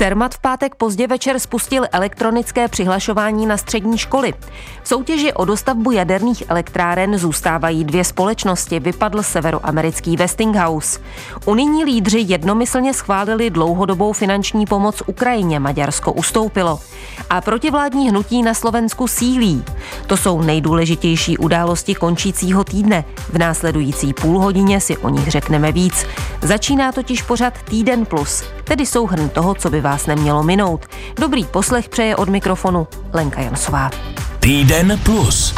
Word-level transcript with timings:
Cermat 0.00 0.34
v 0.34 0.38
pátek 0.38 0.74
pozdě 0.74 1.06
večer 1.06 1.38
spustil 1.38 1.86
elektronické 1.92 2.68
přihlašování 2.68 3.46
na 3.46 3.56
střední 3.56 3.98
školy. 3.98 4.34
V 4.82 4.88
soutěži 4.88 5.32
o 5.32 5.44
dostavbu 5.44 5.90
jaderných 5.90 6.42
elektráren 6.48 7.18
zůstávají 7.18 7.84
dvě 7.84 8.04
společnosti, 8.04 8.80
vypadl 8.80 9.22
severoamerický 9.22 10.16
Westinghouse. 10.16 11.00
Unijní 11.44 11.84
lídři 11.84 12.18
jednomyslně 12.18 12.94
schválili 12.94 13.50
dlouhodobou 13.50 14.12
finanční 14.12 14.66
pomoc 14.66 15.02
Ukrajině, 15.06 15.60
Maďarsko 15.60 16.12
ustoupilo. 16.12 16.80
A 17.30 17.40
protivládní 17.40 18.10
hnutí 18.10 18.42
na 18.42 18.54
Slovensku 18.54 19.08
sílí. 19.08 19.64
To 20.06 20.16
jsou 20.16 20.42
nejdůležitější 20.42 21.38
události 21.38 21.94
končícího 21.94 22.64
týdne. 22.64 23.04
V 23.32 23.38
následující 23.38 24.14
půl 24.14 24.38
hodině 24.38 24.80
si 24.80 24.96
o 24.96 25.08
nich 25.08 25.28
řekneme 25.28 25.72
víc. 25.72 26.06
Začíná 26.42 26.92
totiž 26.92 27.22
pořad 27.22 27.54
Týden 27.64 28.06
Plus, 28.06 28.44
tedy 28.64 28.86
souhrn 28.86 29.28
toho, 29.28 29.54
co 29.54 29.70
by 29.70 29.80
vás 29.80 29.89
nemělo 30.06 30.42
minout. 30.42 30.86
Dobrý 31.20 31.44
poslech 31.44 31.88
přeje 31.88 32.16
od 32.16 32.28
mikrofonu 32.28 32.88
Lenka 33.12 33.40
Jansová. 33.40 33.90
Týden 34.40 35.00
Plus. 35.02 35.54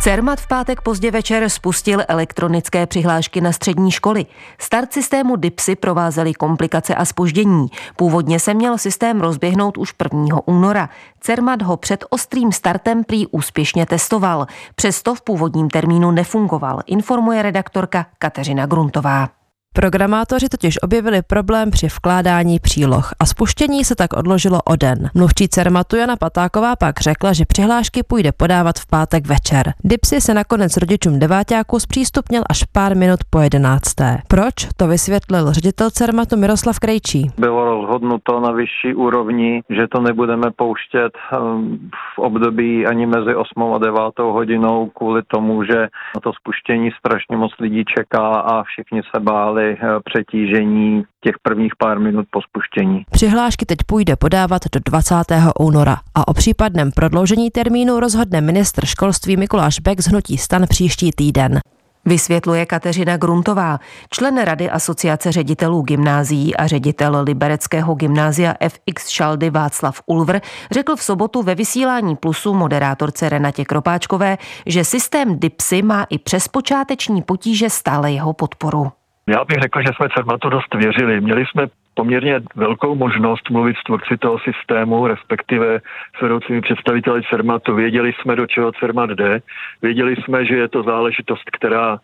Cermat 0.00 0.40
v 0.40 0.48
pátek 0.48 0.80
pozdě 0.80 1.10
večer 1.10 1.48
spustil 1.48 2.02
elektronické 2.08 2.86
přihlášky 2.86 3.40
na 3.40 3.52
střední 3.52 3.90
školy. 3.90 4.26
Start 4.58 4.92
systému 4.92 5.36
DIPSy 5.36 5.76
provázely 5.76 6.34
komplikace 6.34 6.94
a 6.94 7.04
spoždění. 7.04 7.66
Původně 7.96 8.40
se 8.40 8.54
měl 8.54 8.78
systém 8.78 9.20
rozběhnout 9.20 9.78
už 9.78 9.94
1. 10.04 10.36
února. 10.44 10.88
Cermat 11.20 11.62
ho 11.62 11.76
před 11.76 12.04
ostrým 12.10 12.52
startem 12.52 13.04
prý 13.04 13.26
úspěšně 13.26 13.86
testoval. 13.86 14.46
Přesto 14.74 15.14
v 15.14 15.22
původním 15.22 15.70
termínu 15.70 16.10
nefungoval, 16.10 16.80
informuje 16.86 17.42
redaktorka 17.42 18.06
Kateřina 18.18 18.66
Gruntová. 18.66 19.39
Programátoři 19.74 20.48
totiž 20.48 20.82
objevili 20.82 21.22
problém 21.22 21.70
při 21.70 21.86
vkládání 21.86 22.58
příloh 22.58 23.10
a 23.20 23.26
spuštění 23.26 23.84
se 23.84 23.94
tak 23.96 24.12
odložilo 24.12 24.58
o 24.72 24.76
den. 24.76 24.98
Mluvčí 25.14 25.48
Cermatu 25.48 25.96
Jana 25.96 26.16
Patáková 26.16 26.76
pak 26.76 27.00
řekla, 27.00 27.32
že 27.32 27.44
přihlášky 27.48 28.00
půjde 28.02 28.30
podávat 28.32 28.76
v 28.78 28.90
pátek 28.90 29.26
večer. 29.26 29.72
Dipsy 29.84 30.20
se 30.20 30.34
nakonec 30.34 30.76
rodičům 30.76 31.18
deváťáků 31.18 31.78
zpřístupnil 31.78 32.42
až 32.50 32.64
pár 32.64 32.96
minut 32.96 33.20
po 33.30 33.38
jedenácté. 33.40 34.18
Proč? 34.28 34.54
To 34.76 34.86
vysvětlil 34.86 35.52
ředitel 35.52 35.90
Cermatu 35.90 36.36
Miroslav 36.36 36.78
Krejčí. 36.78 37.30
Bylo 37.38 37.64
rozhodnuto 37.64 38.40
na 38.40 38.52
vyšší 38.52 38.94
úrovni, 38.94 39.62
že 39.70 39.88
to 39.88 40.00
nebudeme 40.00 40.50
pouštět 40.56 41.12
ehm, 41.32 41.90
v 42.14 42.18
období 42.18 42.86
ani 42.86 43.06
mezi 43.06 43.34
8 43.34 43.74
a 43.74 43.78
9 43.78 44.00
hodinou 44.18 44.90
kvůli 44.94 45.22
tomu, 45.22 45.64
že 45.64 45.78
na 46.14 46.20
to 46.22 46.32
spuštění 46.32 46.90
strašně 46.98 47.36
moc 47.36 47.52
lidí 47.60 47.84
čeká 47.98 48.26
a 48.40 48.62
všichni 48.62 49.02
se 49.14 49.20
báli 49.20 49.59
kvůli 49.60 49.76
eh, 49.82 50.00
přetížení 50.04 51.02
těch 51.24 51.34
prvních 51.42 51.72
pár 51.78 52.00
minut 52.00 52.26
po 52.30 52.40
spuštění. 52.42 53.04
Přihlášky 53.10 53.66
teď 53.66 53.78
půjde 53.86 54.16
podávat 54.16 54.62
do 54.72 54.80
20. 54.84 55.14
února 55.60 55.96
a 56.14 56.28
o 56.28 56.34
případném 56.34 56.90
prodloužení 56.92 57.50
termínu 57.50 58.00
rozhodne 58.00 58.40
ministr 58.40 58.86
školství 58.86 59.36
Mikuláš 59.36 59.80
Bek 59.80 60.00
z 60.00 60.08
Hnutí 60.08 60.38
stan 60.38 60.66
příští 60.68 61.10
týden. 61.12 61.60
Vysvětluje 62.04 62.66
Kateřina 62.66 63.16
Gruntová, 63.16 63.78
člen 64.10 64.42
Rady 64.42 64.70
Asociace 64.70 65.32
ředitelů 65.32 65.82
gymnázií 65.82 66.56
a 66.56 66.66
ředitel 66.66 67.22
Libereckého 67.22 67.94
gymnázia 67.94 68.54
FX 68.68 69.08
Šaldy 69.08 69.50
Václav 69.50 70.02
Ulvr, 70.06 70.40
řekl 70.70 70.96
v 70.96 71.02
sobotu 71.02 71.42
ve 71.42 71.54
vysílání 71.54 72.16
Plusu 72.16 72.54
moderátorce 72.54 73.28
Renatě 73.28 73.64
Kropáčkové, 73.64 74.38
že 74.66 74.84
systém 74.84 75.38
DIPSy 75.38 75.82
má 75.82 76.06
i 76.10 76.18
přes 76.18 76.48
počáteční 76.48 77.22
potíže 77.22 77.70
stále 77.70 78.12
jeho 78.12 78.32
podporu. 78.32 78.92
Já 79.28 79.44
bych 79.44 79.58
řekl, 79.62 79.80
že 79.80 79.92
jsme 79.96 80.08
Cermatu 80.16 80.48
dost 80.48 80.74
věřili. 80.74 81.20
Měli 81.20 81.46
jsme 81.46 81.66
poměrně 81.94 82.40
velkou 82.56 82.94
možnost 82.94 83.50
mluvit 83.50 83.76
s 83.76 83.84
tvůrci 83.84 84.16
toho 84.18 84.38
systému, 84.38 85.06
respektive 85.06 85.80
s 86.18 86.20
vedoucími 86.22 86.60
představiteli 86.60 87.22
Cermatu. 87.30 87.74
Věděli 87.74 88.12
jsme, 88.12 88.36
do 88.36 88.46
čeho 88.46 88.72
Cermat 88.72 89.10
jde. 89.10 89.40
Věděli 89.82 90.16
jsme, 90.16 90.44
že 90.44 90.56
je 90.56 90.68
to 90.68 90.82
záležitost, 90.82 91.50
která 91.52 91.94
e, 91.94 91.98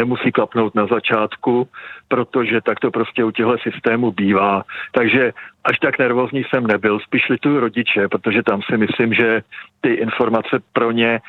nemusí 0.00 0.32
klapnout 0.32 0.74
na 0.74 0.86
začátku, 0.86 1.68
protože 2.08 2.60
tak 2.60 2.80
to 2.80 2.90
prostě 2.90 3.24
u 3.24 3.30
těchto 3.30 3.56
systémů 3.58 4.10
bývá. 4.10 4.62
Takže 4.92 5.32
až 5.64 5.78
tak 5.78 5.98
nervózní 5.98 6.44
jsem 6.44 6.66
nebyl, 6.66 6.98
spíš 7.00 7.28
lituju 7.28 7.60
rodiče, 7.60 8.08
protože 8.08 8.42
tam 8.42 8.62
si 8.62 8.76
myslím, 8.76 9.14
že 9.14 9.42
ty 9.80 9.92
informace 9.94 10.60
pro 10.72 10.90
ně 10.90 11.20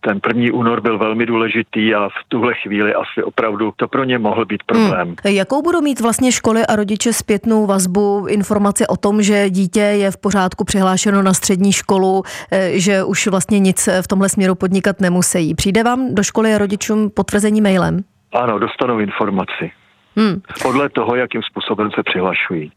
ten 0.00 0.20
první 0.20 0.50
únor 0.50 0.80
byl 0.80 0.98
velmi 0.98 1.26
důležitý 1.26 1.94
a 1.94 2.08
v 2.08 2.28
tuhle 2.28 2.54
chvíli 2.54 2.94
asi 2.94 3.22
opravdu 3.22 3.72
to 3.76 3.88
pro 3.88 4.04
ně 4.04 4.18
mohl 4.18 4.44
být 4.44 4.62
problém. 4.62 5.08
Hmm. 5.08 5.34
Jakou 5.34 5.62
budou 5.62 5.80
mít 5.80 6.00
vlastně 6.00 6.32
školy 6.32 6.66
a 6.66 6.76
rodiče 6.76 7.12
zpětnou 7.12 7.66
vazbu, 7.66 8.26
informace 8.28 8.86
o 8.86 8.96
tom, 8.96 9.22
že 9.22 9.50
dítě 9.50 9.80
je 9.80 10.10
v 10.10 10.16
pořádku 10.16 10.64
přihlášeno 10.64 11.22
na 11.22 11.34
střední 11.34 11.72
školu, 11.72 12.22
eh, 12.52 12.78
že 12.78 13.04
už 13.04 13.26
vlastně 13.26 13.58
nic 13.58 13.88
v 14.02 14.08
tomhle 14.08 14.28
směru 14.28 14.54
podnikat 14.54 15.00
nemusí. 15.00 15.54
Přijde 15.54 15.82
vám 15.82 16.14
do 16.14 16.22
školy 16.22 16.54
a 16.54 16.58
rodičům 16.58 17.10
potvrzení 17.10 17.60
mailem? 17.60 18.04
Ano, 18.32 18.58
dostanou 18.58 18.98
informaci. 18.98 19.70
Hmm. 20.16 20.40
Podle 20.62 20.88
toho, 20.88 21.16
jakým 21.16 21.42
způsobem 21.42 21.90
se 21.90 22.02
přihlašují. 22.02 22.72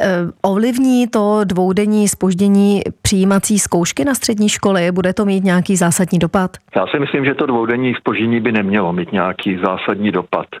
E, 0.00 0.16
ovlivní 0.42 1.06
to 1.08 1.40
dvoudenní 1.44 2.08
spoždění 2.08 2.82
přijímací 3.02 3.58
zkoušky 3.58 4.04
na 4.04 4.14
střední 4.14 4.48
školy? 4.48 4.92
Bude 4.92 5.12
to 5.12 5.24
mít 5.24 5.44
nějaký 5.44 5.76
zásadní 5.76 6.18
dopad? 6.18 6.50
Já 6.76 6.86
si 6.86 6.98
myslím, 6.98 7.24
že 7.24 7.34
to 7.34 7.46
dvoudenní 7.46 7.94
spoždění 7.94 8.40
by 8.40 8.52
nemělo 8.52 8.92
mít 8.92 9.12
nějaký 9.12 9.58
zásadní 9.64 10.12
dopad. 10.12 10.46
E, 10.54 10.58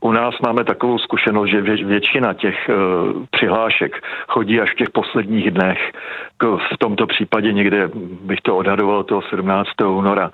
u 0.00 0.12
nás 0.12 0.34
máme 0.46 0.64
takovou 0.64 0.98
zkušenost, 0.98 1.50
že 1.50 1.60
většina 1.60 2.34
těch 2.34 2.68
e, 2.68 2.72
přihlášek 3.30 3.92
chodí 4.28 4.60
až 4.60 4.72
v 4.72 4.76
těch 4.76 4.90
posledních 4.90 5.50
dnech. 5.50 5.78
V 6.74 6.78
tomto 6.78 7.06
případě 7.06 7.52
někde 7.52 7.90
bych 8.22 8.40
to 8.40 8.56
odhadoval 8.56 9.04
toho 9.04 9.22
17. 9.30 9.68
února. 9.86 10.30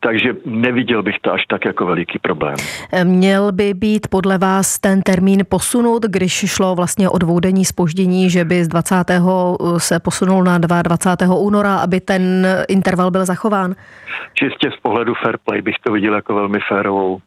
Takže 0.00 0.36
neviděl 0.44 1.02
bych 1.02 1.18
to 1.18 1.32
až 1.32 1.46
tak 1.46 1.64
jako 1.64 1.86
veliký 1.86 2.18
problém. 2.18 2.56
Měl 3.04 3.52
by 3.52 3.74
být 3.74 4.06
podle 4.14 4.38
vás 4.38 4.78
ten 4.78 5.02
termín 5.02 5.42
posunut, 5.48 6.02
když 6.02 6.32
šlo 6.32 6.74
vlastně 6.74 7.08
o 7.08 7.18
dvoudenní 7.18 7.64
spoždění, 7.64 8.30
že 8.30 8.44
by 8.44 8.64
z 8.64 8.68
20. 8.68 8.94
se 9.78 10.00
posunul 10.00 10.44
na 10.44 10.58
22. 10.58 11.34
února, 11.34 11.76
aby 11.76 12.00
ten 12.00 12.46
interval 12.68 13.10
byl 13.10 13.24
zachován? 13.24 13.74
Čistě 14.34 14.70
z 14.78 14.80
pohledu 14.82 15.14
fair 15.22 15.36
play 15.44 15.62
bych 15.62 15.74
to 15.86 15.92
viděl 15.92 16.14
jako 16.14 16.34
velmi 16.34 16.58
férovou 16.68 17.14
uh, 17.14 17.18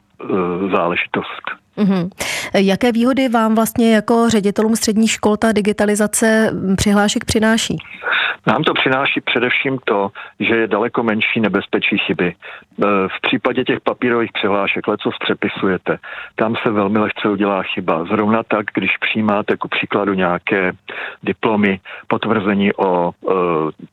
záležitost. 0.72 1.44
Mm-hmm. 1.78 2.10
Jaké 2.54 2.92
výhody 2.92 3.30
vám 3.30 3.56
vlastně 3.56 3.96
jako 3.96 4.30
ředitelům 4.30 4.76
středních 4.76 5.12
škol 5.12 5.38
ta 5.38 5.52
digitalizace 5.52 6.52
přihlášek 6.78 7.26
přináší? 7.26 7.78
Nám 8.48 8.64
to 8.64 8.74
přináší 8.74 9.22
především 9.22 9.78
to, 9.86 10.10
že 10.40 10.56
je 10.56 10.68
daleko 10.68 11.04
menší 11.04 11.40
nebezpečí 11.40 11.98
chyby. 11.98 12.28
E, 12.28 12.34
v 13.08 13.22
případě 13.22 13.64
těch 13.64 13.80
papírových 13.82 14.32
přihlášek, 14.34 14.86
co 14.86 15.10
přepisujete, 15.20 15.98
tam 16.36 16.56
se 16.64 16.72
velmi 16.72 17.00
lehce 17.00 17.30
udělá 17.30 17.64
chyba. 17.64 18.06
Zrovna 18.06 18.44
tak, 18.44 18.66
když 18.74 18.92
přijímáte 18.98 19.58
ku 19.58 19.68
příkladu 19.68 20.14
nějaké 20.14 20.72
diplomy, 21.24 21.80
potvrzení 22.08 22.74
o 22.74 23.12
uh, 23.22 23.34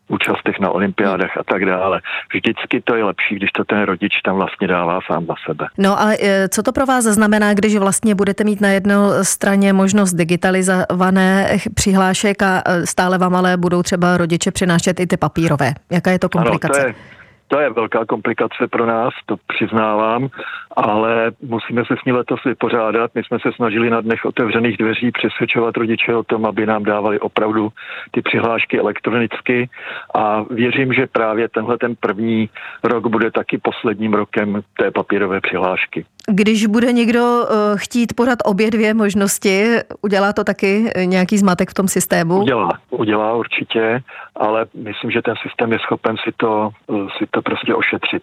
účastech 0.09 0.61
na 0.61 0.71
olympiádách 0.71 1.37
a 1.37 1.45
tak 1.45 1.65
dále. 1.65 2.01
Vždycky 2.35 2.81
to 2.81 2.95
je 2.95 3.05
lepší, 3.05 3.35
když 3.35 3.51
to 3.51 3.65
ten 3.65 3.83
rodič 3.83 4.13
tam 4.25 4.37
vlastně 4.37 4.69
dává 4.69 4.99
sám 5.13 5.27
za 5.27 5.35
sebe. 5.47 5.67
No 5.79 6.01
ale 6.01 6.17
e, 6.21 6.49
co 6.49 6.63
to 6.63 6.73
pro 6.73 6.87
vás 6.87 7.05
znamená, 7.05 7.55
když 7.55 7.77
vlastně 7.77 8.15
budete 8.15 8.45
mít 8.45 8.61
na 8.61 8.69
jedné 8.69 8.95
straně 9.23 9.73
možnost 9.73 10.15
digitalizované 10.15 11.59
přihlášek 11.75 12.43
a 12.43 12.63
stále 12.85 13.19
vám 13.19 13.35
ale 13.35 13.57
budou 13.57 13.83
třeba 13.83 14.17
rodiče 14.17 14.44
rodiče 14.45 14.51
přinášet 14.51 15.01
i 15.01 15.07
ty 15.07 15.17
papírové. 15.17 15.75
Jaká 15.91 16.11
je 16.11 16.19
to 16.19 16.29
komplikace? 16.29 16.85
Ano, 16.85 16.93
to 16.93 16.99
je 16.99 17.25
to 17.49 17.61
je 17.61 17.71
velká 17.71 18.05
komplikace 18.05 18.69
pro 18.71 18.87
nás, 18.87 19.15
to 19.27 19.37
přiznávám, 19.47 20.29
ale 20.77 21.33
musíme 21.43 21.83
se 21.85 21.95
s 22.03 22.05
ní 22.05 22.13
letos 22.13 22.45
vypořádat. 22.45 23.11
My 23.15 23.23
jsme 23.25 23.39
se 23.39 23.53
snažili 23.57 23.91
na 23.91 24.01
dnech 24.01 24.25
otevřených 24.25 24.77
dveří 24.77 25.11
přesvědčovat 25.11 25.77
rodiče 25.77 26.15
o 26.17 26.23
tom, 26.23 26.47
aby 26.47 26.67
nám 26.67 26.83
dávali 26.83 27.21
opravdu 27.21 27.69
ty 28.11 28.23
přihlášky 28.23 28.79
elektronicky 28.79 29.69
a 30.15 30.43
věřím, 30.51 30.93
že 30.93 31.07
právě 31.07 31.49
tenhle 31.49 31.79
ten 31.79 31.95
první 32.01 32.49
rok 32.85 33.07
bude 33.07 33.31
taky 33.31 33.59
posledním 33.59 34.15
rokem 34.15 34.63
té 34.79 34.91
papírové 34.91 35.41
přihlášky. 35.41 36.05
Když 36.31 36.67
bude 36.67 36.93
někdo 36.93 37.21
eh, 37.21 37.55
chtít 37.77 38.13
podat 38.17 38.39
obě 38.45 38.71
dvě 38.71 38.95
možnosti, 38.95 39.65
udělá 40.03 40.33
to 40.33 40.45
taky 40.45 40.91
nějaký 41.05 41.39
zmatek 41.39 41.71
v 41.71 41.75
tom 41.75 41.89
systému? 41.89 42.41
Udělá, 42.41 42.71
udělá 42.91 43.35
určitě, 43.35 44.03
ale 44.37 44.67
myslím, 44.75 45.11
že 45.11 45.23
ten 45.23 45.35
systém 45.43 45.73
je 45.73 45.79
schopen 45.79 46.17
si 46.25 46.33
to, 46.37 46.71
si 47.19 47.27
to 47.31 47.43
prostě 47.43 47.75
ošetřit. 47.75 48.23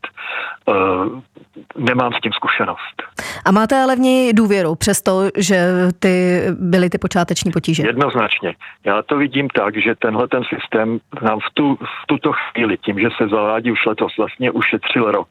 Nemám 1.77 2.13
s 2.13 2.21
tím 2.21 2.31
zkušenost. 2.33 3.03
A 3.45 3.51
máte 3.51 3.83
ale 3.83 3.95
v 3.95 3.99
něj 3.99 4.33
důvěru, 4.33 4.75
přesto, 4.75 5.29
že 5.37 5.67
ty 5.99 6.41
byly 6.59 6.89
ty 6.89 6.97
počáteční 6.97 7.51
potíže? 7.51 7.83
Jednoznačně. 7.87 8.55
Já 8.85 9.01
to 9.01 9.17
vidím 9.17 9.49
tak, 9.49 9.77
že 9.77 9.95
tenhle 9.95 10.27
ten 10.27 10.43
systém 10.43 10.99
nám 11.21 11.39
v, 11.39 11.53
tu, 11.53 11.75
v 11.75 12.07
tuto 12.07 12.31
chvíli, 12.33 12.77
tím, 12.77 12.99
že 12.99 13.07
se 13.17 13.27
zavádí 13.27 13.71
už 13.71 13.85
letos, 13.85 14.17
vlastně 14.17 14.51
ušetřil 14.51 15.11
rok 15.11 15.27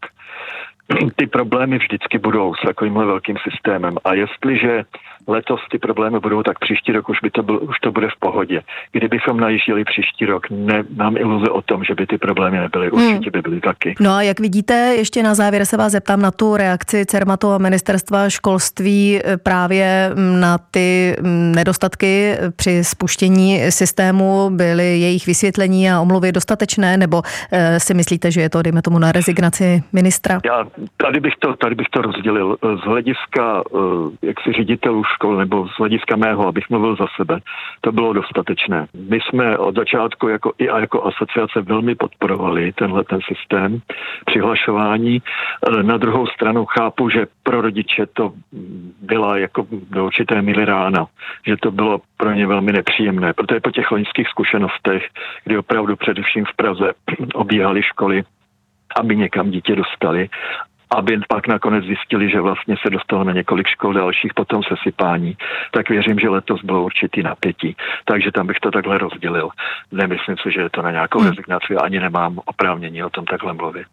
ty 1.17 1.27
problémy 1.27 1.79
vždycky 1.79 2.19
budou 2.19 2.55
s 2.55 2.67
takovýmhle 2.67 3.07
velkým 3.07 3.37
systémem. 3.51 3.97
A 4.05 4.15
jestliže 4.15 4.85
letos 5.29 5.61
ty 5.71 5.79
problémy 5.79 6.19
budou, 6.21 6.43
tak 6.43 6.59
příští 6.59 6.93
rok 6.93 7.09
už, 7.09 7.21
by 7.23 7.31
to, 7.31 7.43
byl, 7.43 7.61
už 7.63 7.79
to 7.81 7.93
bude 7.93 8.09
v 8.09 8.21
pohodě. 8.21 8.63
Kdybychom 8.93 9.41
najížděli 9.41 9.85
příští 9.85 10.27
rok, 10.27 10.51
nemám 10.51 11.17
iluze 11.17 11.51
o 11.51 11.63
tom, 11.63 11.85
že 11.85 11.95
by 11.95 12.07
ty 12.07 12.19
problémy 12.19 12.59
nebyly. 12.59 12.91
Hmm. 12.95 13.09
Určitě 13.09 13.31
by 13.31 13.43
byly 13.43 13.61
taky. 13.61 13.95
No 14.01 14.11
a 14.11 14.23
jak 14.23 14.41
vidíte, 14.41 14.75
ještě 14.75 15.23
na 15.23 15.35
závěr 15.35 15.65
se 15.65 15.77
vás 15.77 15.93
zeptám 15.93 16.23
na 16.23 16.31
tu 16.31 16.57
reakci 16.57 17.07
Cermatu 17.07 17.49
a 17.53 17.59
ministerstva 17.59 18.31
školství 18.31 19.21
eh, 19.25 19.37
právě 19.37 20.11
mm, 20.15 20.41
na 20.41 20.59
ty 20.59 21.17
mm, 21.21 21.53
nedostatky 21.55 22.35
při 22.57 22.85
spuštění 22.85 23.71
systému. 23.71 24.51
Byly 24.51 25.01
jejich 25.01 25.27
vysvětlení 25.27 25.91
a 25.91 26.01
omluvy 26.01 26.33
dostatečné, 26.33 26.97
nebo 26.97 27.23
eh, 27.53 27.81
si 27.81 27.95
myslíte, 27.95 28.31
že 28.31 28.41
je 28.41 28.51
to, 28.51 28.63
dejme 28.63 28.83
tomu, 28.83 28.99
na 28.99 29.13
rezignaci 29.13 29.83
ministra? 29.93 30.41
Já 30.45 30.67
tady 30.97 31.21
bych 31.21 31.37
to, 31.37 31.56
tady 31.56 31.75
bych 31.75 31.88
to 31.88 32.03
rozdělil. 32.03 32.56
Z 32.62 32.81
hlediska 32.81 33.62
eh, 33.75 34.27
jak 34.27 34.41
si 34.41 34.53
ředitelů 34.53 35.05
škol 35.05 35.37
nebo 35.37 35.69
z 35.69 35.79
hlediska 35.79 36.17
mého, 36.17 36.47
abych 36.47 36.71
mluvil 36.71 36.97
za 36.97 37.06
sebe, 37.17 37.38
to 37.81 37.93
bylo 37.93 38.12
dostatečné. 38.12 38.87
My 39.09 39.19
jsme 39.21 39.59
od 39.59 39.75
začátku 39.77 40.29
jako 40.29 40.53
i 40.59 40.65
jako 40.65 41.05
asociace 41.06 41.61
velmi 41.61 41.94
podporovali 41.94 42.73
tenhle 42.73 43.05
ten 43.05 43.19
systém 43.29 43.81
přihlašování. 44.27 45.17
E, 45.17 45.82
na 45.82 45.97
druhou 45.97 46.27
stranu 46.27 46.67
chápu, 46.67 47.11
že 47.11 47.27
pro 47.43 47.61
rodiče 47.61 48.06
to 48.12 48.32
byla 49.03 49.38
jako 49.38 49.67
do 49.91 50.05
určité 50.05 50.43
míry 50.43 50.65
rána, 50.65 51.06
že 51.47 51.56
to 51.56 51.71
bylo 51.71 52.00
pro 52.17 52.32
ně 52.32 52.47
velmi 52.47 52.73
nepříjemné, 52.73 53.32
protože 53.32 53.61
po 53.61 53.71
těch 53.71 53.91
loňských 53.91 54.29
zkušenostech, 54.29 55.03
kdy 55.44 55.59
opravdu 55.59 55.97
především 55.97 56.44
v 56.44 56.56
Praze 56.56 56.93
obíhali 57.35 57.82
školy, 57.82 58.23
aby 58.97 59.17
někam 59.17 59.50
dítě 59.50 59.77
dostali 59.77 60.29
aby 60.91 61.21
pak 61.29 61.49
nakonec 61.49 61.85
zjistili, 61.85 62.31
že 62.31 62.41
vlastně 62.41 62.77
se 62.83 62.91
dostalo 62.91 63.25
na 63.25 63.33
několik 63.33 63.67
škol 63.67 63.93
dalších 63.93 64.35
potom 64.35 64.63
sesypání, 64.63 65.37
tak 65.71 65.91
věřím, 65.91 66.19
že 66.19 66.29
letos 66.29 66.63
bylo 66.65 66.85
určitý 66.85 67.23
napětí. 67.23 67.77
Takže 68.05 68.33
tam 68.33 68.47
bych 68.47 68.61
to 68.61 68.71
takhle 68.71 68.99
rozdělil. 68.99 69.49
Nemyslím 69.93 70.37
si, 70.43 70.53
že 70.53 70.61
je 70.61 70.71
to 70.71 70.83
na 70.83 70.91
nějakou 70.91 71.19
hmm. 71.19 71.29
rezignaci, 71.29 71.77
ani 71.77 72.01
nemám 72.01 72.41
oprávnění 72.45 73.05
o 73.05 73.11
tom 73.11 73.25
takhle 73.25 73.53
mluvit. 73.53 73.87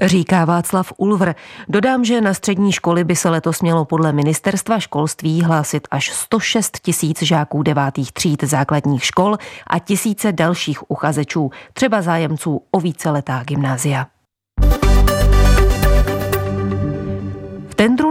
Říká 0.00 0.44
Václav 0.44 0.92
Ulvr. 0.96 1.34
Dodám, 1.68 2.04
že 2.04 2.20
na 2.20 2.34
střední 2.34 2.72
školy 2.72 3.04
by 3.04 3.16
se 3.16 3.30
letos 3.30 3.62
mělo 3.62 3.84
podle 3.84 4.12
ministerstva 4.12 4.80
školství 4.80 5.42
hlásit 5.42 5.88
až 5.90 6.10
106 6.10 6.78
tisíc 6.82 7.22
žáků 7.22 7.62
devátých 7.62 8.12
tříd 8.12 8.44
základních 8.44 9.04
škol 9.04 9.36
a 9.66 9.78
tisíce 9.78 10.32
dalších 10.32 10.90
uchazečů, 10.90 11.50
třeba 11.72 12.02
zájemců 12.02 12.62
o 12.70 12.80
víceletá 12.80 13.42
gymnázia. 13.44 14.06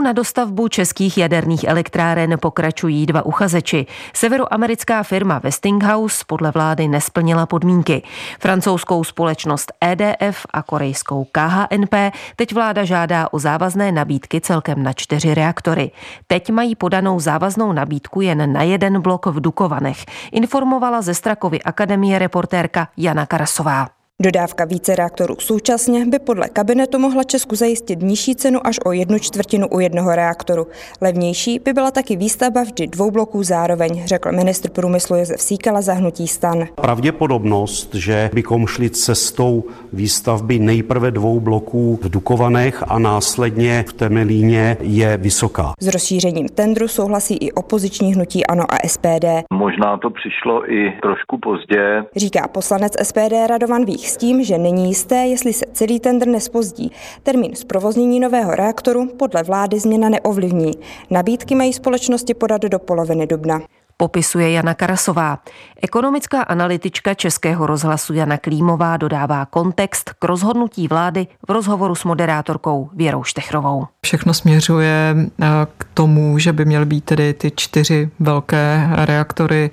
Na 0.04 0.12
dostavbu 0.14 0.68
českých 0.68 1.18
jaderných 1.18 1.64
elektráren 1.64 2.38
pokračují 2.40 3.06
dva 3.06 3.26
uchazeči. 3.26 3.86
Severoamerická 4.14 5.04
firma 5.04 5.40
Westinghouse 5.40 6.24
podle 6.28 6.52
vlády 6.52 6.88
nesplnila 6.88 7.46
podmínky. 7.46 8.04
Francouzskou 8.40 9.04
společnost 9.04 9.72
EDF 9.82 10.46
a 10.54 10.64
korejskou 10.64 11.28
KHNP 11.32 11.96
teď 12.36 12.54
vláda 12.54 12.84
žádá 12.84 13.28
o 13.32 13.40
závazné 13.40 13.92
nabídky 13.92 14.42
celkem 14.42 14.84
na 14.84 14.94
čtyři 14.94 15.34
reaktory. 15.34 15.92
Teď 16.28 16.50
mají 16.50 16.76
podanou 16.76 17.20
závaznou 17.20 17.72
nabídku 17.72 18.22
jen 18.22 18.54
na 18.54 18.64
jeden 18.64 19.02
blok 19.02 19.26
v 19.26 19.40
Dukovanech, 19.40 20.06
informovala 20.32 21.02
ze 21.02 21.14
Strakovy 21.14 21.62
akademie 21.62 22.20
reportérka 22.20 22.88
Jana 22.98 23.26
Karasová. 23.26 24.03
Dodávka 24.24 24.66
více 24.66 24.96
reaktorů 24.96 25.36
současně 25.40 26.06
by 26.06 26.20
podle 26.20 26.50
kabinetu 26.50 27.00
mohla 27.00 27.24
Česku 27.24 27.56
zajistit 27.56 28.02
nižší 28.02 28.36
cenu 28.36 28.68
až 28.68 28.80
o 28.86 28.92
jednu 28.92 29.20
čtvrtinu 29.20 29.68
u 29.68 29.80
jednoho 29.80 30.16
reaktoru. 30.16 30.68
Levnější 31.02 31.60
by 31.60 31.74
byla 31.74 31.92
taky 31.92 32.16
výstavba 32.16 32.64
vždy 32.64 32.88
dvou 32.88 33.12
bloků 33.12 33.44
zároveň, 33.44 34.04
řekl 34.06 34.32
ministr 34.32 34.70
průmyslu 34.70 35.16
Josef 35.16 35.42
Síkala 35.42 35.82
za 35.82 35.94
hnutí 35.94 36.28
stan. 36.28 36.68
Pravděpodobnost, 36.76 37.96
že 37.96 38.30
bychom 38.34 38.68
šli 38.68 38.90
cestou 38.90 39.64
výstavby 39.94 40.60
nejprve 40.60 41.12
dvou 41.12 41.40
bloků 41.40 42.00
v 42.02 42.10
Dukovanech 42.10 42.84
a 42.88 43.00
následně 43.00 43.86
v 43.88 43.94
Temelíně 43.94 44.78
je 44.82 45.18
vysoká. 45.18 45.74
S 45.80 45.88
rozšířením 45.88 46.48
tendru 46.48 46.88
souhlasí 46.88 47.38
i 47.38 47.52
opoziční 47.52 48.14
hnutí 48.14 48.48
ANO 48.48 48.64
a 48.70 48.88
SPD. 48.88 49.26
Možná 49.54 49.98
to 49.98 50.10
přišlo 50.10 50.72
i 50.74 50.94
trošku 51.02 51.38
pozdě. 51.38 52.04
Říká 52.16 52.48
poslanec 52.48 52.94
SPD 53.04 53.48
Radovan 53.50 53.86
Vích 53.86 54.13
s 54.14 54.18
tím, 54.18 54.44
že 54.44 54.58
není 54.58 54.88
jisté, 54.88 55.16
jestli 55.16 55.54
se 55.54 55.66
celý 55.74 56.00
tender 56.00 56.28
nespozdí. 56.28 56.92
Termín 57.24 57.56
zprovoznění 57.56 58.20
nového 58.20 58.56
reaktoru 58.56 59.08
podle 59.18 59.44
vlády 59.44 59.80
změna 59.80 60.10
neovlivní. 60.10 60.72
Nabídky 61.10 61.56
mají 61.56 61.74
společnosti 61.74 62.34
podat 62.34 62.62
do 62.62 62.80
poloviny 62.80 63.28
dubna 63.28 63.62
popisuje 63.98 64.52
Jana 64.52 64.74
Karasová. 64.74 65.40
Ekonomická 65.82 66.42
analytička 66.42 67.14
Českého 67.14 67.68
rozhlasu 67.68 68.14
Jana 68.14 68.38
Klímová 68.38 68.98
dodává 68.98 69.46
kontext 69.46 70.10
k 70.20 70.26
rozhodnutí 70.26 70.88
vlády 70.88 71.28
v 71.48 71.52
rozhovoru 71.52 71.96
s 71.96 72.04
moderátorkou 72.04 72.90
Věrou 72.94 73.24
Štechrovou. 73.24 73.88
Všechno 74.06 74.34
směřuje 74.34 75.16
eh, 75.42 75.48
k 75.78 75.86
tomu, 75.94 76.40
že 76.40 76.54
by 76.54 76.66
měly 76.66 76.86
být 76.86 77.04
tedy 77.04 77.34
ty 77.34 77.52
čtyři 77.56 78.10
velké 78.20 78.90
reaktory, 78.92 79.72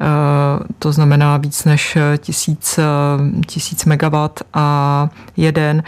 eh, 0.00 0.04
to 0.78 0.92
znamená 0.92 1.36
víc 1.36 1.64
než 1.64 1.98
tisíc, 2.18 2.78
eh, 2.78 2.84
tisíc 3.46 3.84
megawatt 3.84 4.42
a 4.54 5.08
jeden 5.36 5.82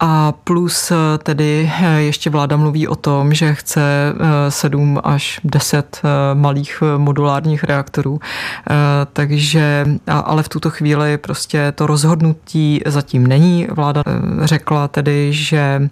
a 0.00 0.32
plus 0.32 0.90
eh, 0.90 0.96
tedy 1.18 1.72
eh, 1.82 2.00
ještě 2.00 2.30
vláda 2.30 2.56
mluví 2.56 2.88
o 2.88 2.96
tom, 2.96 3.34
že 3.34 3.54
chce 3.54 4.14
7 4.48 4.96
eh, 4.96 5.00
až 5.04 5.40
10 5.44 6.02
malých 6.34 6.82
modulárních 6.96 7.64
reaktorů. 7.64 8.20
Takže, 9.12 9.86
ale 10.06 10.42
v 10.42 10.48
tuto 10.48 10.70
chvíli 10.70 11.18
prostě 11.18 11.72
to 11.72 11.86
rozhodnutí 11.86 12.80
zatím 12.86 13.26
není. 13.26 13.66
Vláda 13.70 14.02
řekla 14.42 14.88
tedy, 14.88 15.32
že 15.32 15.88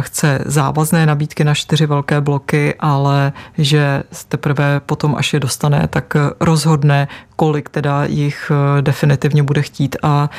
chce 0.00 0.38
závazné 0.46 1.06
nabídky 1.06 1.44
na 1.44 1.54
čtyři 1.54 1.86
velké 1.86 2.20
bloky, 2.20 2.74
ale 2.80 3.32
že 3.58 4.02
teprve 4.28 4.80
potom, 4.86 5.14
až 5.14 5.34
je 5.34 5.40
dostane, 5.40 5.88
tak 5.90 6.16
rozhodne, 6.40 7.08
kolik 7.38 7.68
teda 7.68 8.04
jich 8.04 8.52
definitivně 8.80 9.42
bude 9.42 9.62
chtít 9.62 9.96
a 10.02 10.30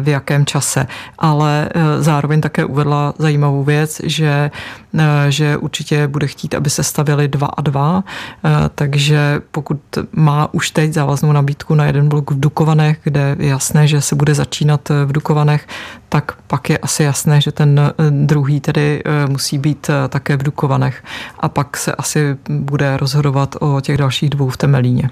v 0.00 0.08
jakém 0.08 0.46
čase. 0.46 0.86
Ale 1.18 1.68
zároveň 1.98 2.40
také 2.40 2.64
uvedla 2.64 3.14
zajímavou 3.18 3.64
věc, 3.64 4.00
že, 4.04 4.50
eh, 4.98 5.26
že 5.28 5.56
určitě 5.56 6.08
bude 6.08 6.26
chtít, 6.26 6.54
aby 6.54 6.70
se 6.70 6.82
stavili 6.82 7.28
dva 7.28 7.46
a 7.46 7.60
dva, 7.60 8.04
eh, 8.04 8.50
takže 8.74 9.40
pokud 9.50 9.80
má 10.12 10.48
už 10.52 10.70
teď 10.70 10.92
závaznou 10.92 11.32
nabídku 11.32 11.74
na 11.74 11.86
jeden 11.86 12.08
blok 12.08 12.30
v 12.30 12.40
Dukovanech, 12.40 12.98
kde 13.02 13.36
je 13.38 13.48
jasné, 13.48 13.86
že 13.86 14.00
se 14.00 14.14
bude 14.14 14.34
začínat 14.34 14.88
v 14.88 15.12
Dukovanech, 15.12 15.66
tak 16.14 16.32
pak 16.46 16.70
je 16.70 16.78
asi 16.78 17.02
jasné, 17.02 17.40
že 17.40 17.52
ten 17.52 17.80
eh, 17.80 18.10
druhý 18.10 18.60
tedy 18.60 19.02
musí 19.28 19.58
být 19.58 19.90
také 20.08 20.36
v 20.36 20.42
Dukovanech 20.42 21.02
a 21.40 21.48
pak 21.48 21.76
se 21.76 21.94
asi 21.94 22.36
bude 22.48 22.96
rozhodovat 22.96 23.56
o 23.60 23.80
těch 23.80 23.98
dalších 23.98 24.30
dvou 24.30 24.48
v 24.48 24.56
Temelíně. 24.56 25.10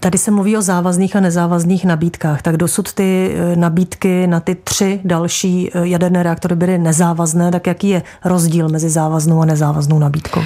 Tady 0.00 0.18
se 0.18 0.30
mluví 0.30 0.56
o 0.56 0.62
závazných 0.62 1.16
a 1.16 1.20
nezávazných 1.20 1.84
nabídkách. 1.84 2.42
Tak 2.42 2.56
dosud 2.56 2.92
ty 2.92 3.34
eh, 3.34 3.56
nabídky 3.56 4.26
na 4.26 4.40
ty 4.40 4.54
tři 4.54 5.00
další 5.04 5.70
eh, 5.74 5.86
jaderné 5.86 6.22
reaktory 6.22 6.56
byly 6.56 6.78
nezávazné. 6.78 7.50
Tak 7.50 7.66
jaký 7.66 7.88
je 7.88 8.02
rozdíl 8.24 8.68
mezi 8.68 8.90
závaznou 8.90 9.42
a 9.42 9.44
nezávaznou 9.44 9.98
nabídkou? 9.98 10.40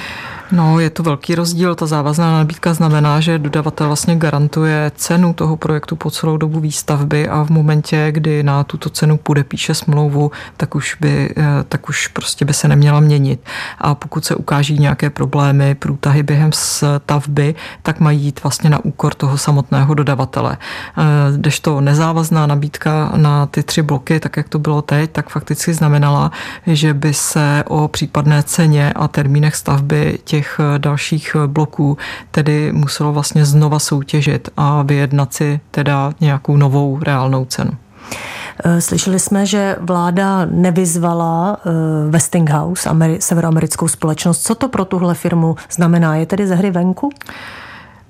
No, 0.51 0.79
je 0.79 0.89
to 0.89 1.03
velký 1.03 1.35
rozdíl. 1.35 1.75
Ta 1.75 1.85
závazná 1.85 2.31
nabídka 2.31 2.73
znamená, 2.73 3.19
že 3.19 3.39
dodavatel 3.39 3.87
vlastně 3.87 4.15
garantuje 4.15 4.91
cenu 4.95 5.33
toho 5.33 5.57
projektu 5.57 5.95
po 5.95 6.11
celou 6.11 6.37
dobu 6.37 6.59
výstavby 6.59 7.29
a 7.29 7.43
v 7.43 7.49
momentě, 7.49 8.07
kdy 8.11 8.43
na 8.43 8.63
tuto 8.63 8.89
cenu 8.89 9.17
půjde 9.17 9.43
píše 9.43 9.73
smlouvu, 9.73 10.31
tak 10.57 10.75
už 10.75 10.97
by, 11.01 11.33
eh, 11.37 11.43
tak 11.69 11.89
už 11.89 12.07
prostě 12.07 12.45
by 12.45 12.53
se 12.53 12.67
neměla 12.67 12.99
měnit. 12.99 13.39
A 13.77 13.95
pokud 13.95 14.25
se 14.25 14.35
ukáží 14.35 14.79
nějaké 14.79 15.09
problémy, 15.09 15.75
průtahy 15.75 16.23
během 16.23 16.51
stavby, 16.51 17.55
tak 17.83 17.99
mají 17.99 18.21
jít 18.21 18.43
vlastně 18.43 18.69
na 18.69 18.85
úkor 18.85 19.13
toho 19.13 19.37
samotného 19.37 19.93
dodavatele. 19.93 20.57
Když 21.37 21.59
to 21.59 21.81
nezávazná 21.81 22.47
nabídka 22.47 23.11
na 23.15 23.45
ty 23.45 23.63
tři 23.63 23.81
bloky, 23.81 24.19
tak 24.19 24.37
jak 24.37 24.49
to 24.49 24.59
bylo 24.59 24.81
teď, 24.81 25.11
tak 25.11 25.29
fakticky 25.29 25.73
znamenala, 25.73 26.31
že 26.67 26.93
by 26.93 27.13
se 27.13 27.63
o 27.67 27.87
případné 27.87 28.43
ceně 28.43 28.93
a 28.93 29.07
termínech 29.07 29.55
stavby 29.55 30.19
těch 30.23 30.40
dalších 30.77 31.35
bloků 31.47 31.97
tedy 32.31 32.71
muselo 32.71 33.13
vlastně 33.13 33.45
znova 33.45 33.79
soutěžit 33.79 34.49
a 34.57 34.81
vyjednat 34.81 35.33
si 35.33 35.59
teda 35.71 36.13
nějakou 36.21 36.57
novou 36.57 36.99
reálnou 37.01 37.45
cenu. 37.45 37.71
Eh, 38.63 38.81
slyšeli 38.81 39.19
jsme, 39.19 39.45
že 39.45 39.75
vláda 39.79 40.45
nevyzvala 40.45 41.57
eh, 41.65 41.69
Westinghouse, 42.09 42.89
severoamerickou 43.19 43.87
společnost. 43.87 44.43
Co 44.43 44.55
to 44.55 44.67
pro 44.67 44.85
tuhle 44.85 45.15
firmu 45.15 45.55
znamená? 45.71 46.15
Je 46.15 46.25
tedy 46.25 46.47
ze 46.47 46.55
hry 46.55 46.71
venku? 46.71 47.09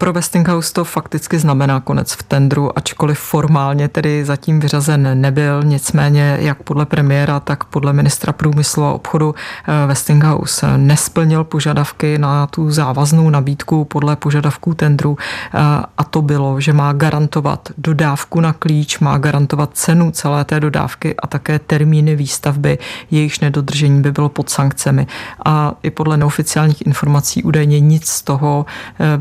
Pro 0.02 0.14
Westinghouse 0.14 0.74
to 0.74 0.84
fakticky 0.84 1.40
znamená 1.40 1.80
konec 1.80 2.12
v 2.12 2.24
tendru, 2.24 2.78
ačkoliv 2.78 3.20
formálně 3.20 3.88
tedy 3.88 4.26
zatím 4.26 4.60
vyřazen 4.60 5.22
nebyl. 5.22 5.64
Nicméně 5.64 6.38
jak 6.40 6.64
podle 6.64 6.86
premiéra, 6.86 7.40
tak 7.40 7.64
podle 7.64 7.94
ministra 7.94 8.34
průmyslu 8.34 8.84
a 8.84 8.94
obchodu 8.94 9.36
eh, 9.36 9.88
Westinghouse 9.88 10.78
nesplnil 10.78 11.44
požadavky 11.44 12.18
na 12.18 12.48
tu 12.48 12.72
závaznou 12.72 13.30
nabídku 13.30 13.86
podle 13.86 14.16
požadavků 14.16 14.74
tendru 14.74 15.18
eh, 15.54 15.60
a 15.98 16.04
to 16.04 16.22
bylo, 16.22 16.60
že 16.60 16.74
má 16.74 16.94
garantovat 16.94 17.70
dodávku 17.78 18.40
na 18.40 18.54
klíč, 18.54 19.00
má 19.00 19.18
garantovat 19.18 19.70
cenu 19.74 20.12
celé 20.12 20.46
té 20.46 20.60
dodávky 20.60 21.16
a 21.16 21.28
také 21.28 21.60
termíny 21.60 22.16
výstavby, 22.16 22.78
jejichž 23.12 23.40
nedodržení 23.40 24.02
by 24.02 24.12
bylo 24.12 24.30
pod 24.30 24.50
sankcemi. 24.50 25.08
A 25.46 25.74
i 25.84 25.90
podle 25.90 26.18
neoficiálních 26.18 26.86
informací 26.88 27.44
údajně 27.44 27.80
nic 27.80 28.08
z 28.08 28.22
toho 28.22 28.66
eh, 29.00 29.18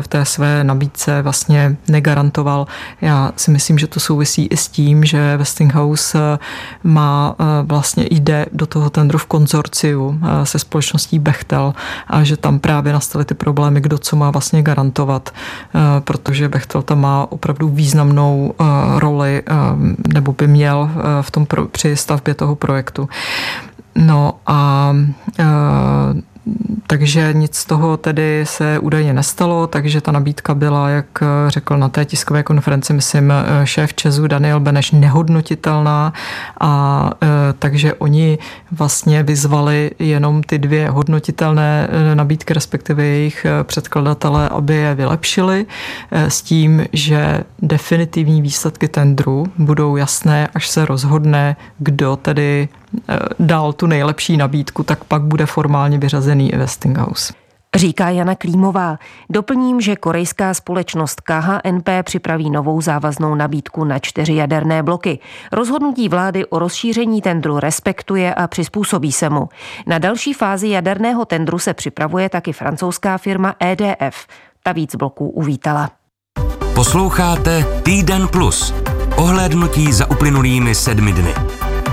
V 0.00 0.08
té 0.08 0.24
své 0.24 0.64
nabídce 0.64 1.22
vlastně 1.22 1.76
negarantoval. 1.88 2.66
Já 3.00 3.32
si 3.36 3.50
myslím, 3.50 3.78
že 3.78 3.86
to 3.86 4.00
souvisí 4.00 4.46
i 4.46 4.56
s 4.56 4.68
tím, 4.68 5.04
že 5.04 5.36
Westinghouse 5.36 6.18
eh, 6.18 6.38
má 6.84 7.34
eh, 7.38 7.44
vlastně 7.62 8.06
jde 8.10 8.46
do 8.52 8.66
toho 8.66 8.90
tendru 8.90 9.18
v 9.18 9.26
konzorciu 9.26 10.20
eh, 10.22 10.46
se 10.46 10.58
společností 10.58 11.18
Bechtel 11.18 11.74
a 12.06 12.24
že 12.24 12.36
tam 12.36 12.58
právě 12.58 12.92
nastaly 12.92 13.24
ty 13.24 13.34
problémy, 13.34 13.80
kdo 13.80 13.98
co 13.98 14.16
má 14.16 14.30
vlastně 14.30 14.62
garantovat, 14.62 15.30
protože 16.00 16.48
Bechtel 16.48 16.82
tam 16.82 17.00
má 17.00 17.26
opravdu 17.32 17.68
významnou 17.68 18.54
roli 18.96 19.42
nebo 20.14 20.32
by 20.32 20.46
měl 20.46 20.90
v 21.22 21.30
tom 21.30 21.46
při 21.72 21.96
stavbě 21.96 22.34
toho 22.34 22.56
projektu. 22.56 23.08
No 23.94 24.34
a 24.46 24.92
takže 26.86 27.32
nic 27.32 27.54
z 27.54 27.64
toho 27.64 27.96
tedy 27.96 28.44
se 28.46 28.78
údajně 28.78 29.12
nestalo, 29.12 29.66
takže 29.66 30.00
ta 30.00 30.12
nabídka 30.12 30.54
byla, 30.54 30.88
jak 30.88 31.06
řekl 31.48 31.76
na 31.76 31.88
té 31.88 32.04
tiskové 32.04 32.42
konferenci, 32.42 32.92
myslím, 32.92 33.32
šéf 33.64 33.94
Česu 33.94 34.26
Daniel 34.26 34.60
Beneš, 34.60 34.90
nehodnotitelná. 34.90 36.12
A 36.60 37.10
e, 37.22 37.26
takže 37.58 37.94
oni 37.94 38.38
vlastně 38.72 39.22
vyzvali 39.22 39.90
jenom 39.98 40.42
ty 40.42 40.58
dvě 40.58 40.90
hodnotitelné 40.90 41.88
nabídky, 42.14 42.54
respektive 42.54 43.04
jejich 43.04 43.46
předkladatele, 43.62 44.48
aby 44.48 44.74
je 44.74 44.94
vylepšili 44.94 45.66
s 46.10 46.42
tím, 46.42 46.86
že 46.92 47.44
definitivní 47.62 48.42
výsledky 48.42 48.88
tendru 48.88 49.46
budou 49.58 49.96
jasné, 49.96 50.48
až 50.54 50.68
se 50.68 50.86
rozhodne, 50.86 51.56
kdo 51.78 52.16
tedy 52.16 52.68
dal 53.38 53.72
tu 53.72 53.86
nejlepší 53.86 54.36
nabídku, 54.36 54.82
tak 54.82 55.04
pak 55.04 55.22
bude 55.22 55.46
formálně 55.46 55.98
vyřazený 55.98 56.50
Westinghouse. 56.56 57.32
Říká 57.76 58.10
Jana 58.10 58.34
Klímová. 58.34 58.98
Doplním, 59.30 59.80
že 59.80 59.96
korejská 59.96 60.54
společnost 60.54 61.20
KHNP 61.20 61.88
připraví 62.02 62.50
novou 62.50 62.80
závaznou 62.80 63.34
nabídku 63.34 63.84
na 63.84 63.98
čtyři 63.98 64.34
jaderné 64.34 64.82
bloky. 64.82 65.18
Rozhodnutí 65.52 66.08
vlády 66.08 66.46
o 66.46 66.58
rozšíření 66.58 67.22
tendru 67.22 67.58
respektuje 67.58 68.34
a 68.34 68.46
přizpůsobí 68.46 69.12
se 69.12 69.30
mu. 69.30 69.48
Na 69.86 69.98
další 69.98 70.32
fázi 70.34 70.68
jaderného 70.68 71.24
tendru 71.24 71.58
se 71.58 71.74
připravuje 71.74 72.28
taky 72.28 72.52
francouzská 72.52 73.18
firma 73.18 73.54
EDF. 73.60 74.26
Ta 74.62 74.72
víc 74.72 74.94
bloků 74.94 75.28
uvítala. 75.28 75.90
Posloucháte 76.74 77.64
Týden 77.82 78.28
Plus. 78.28 78.74
Ohlédnutí 79.16 79.92
za 79.92 80.10
uplynulými 80.10 80.74
sedmi 80.74 81.12
dny. 81.12 81.34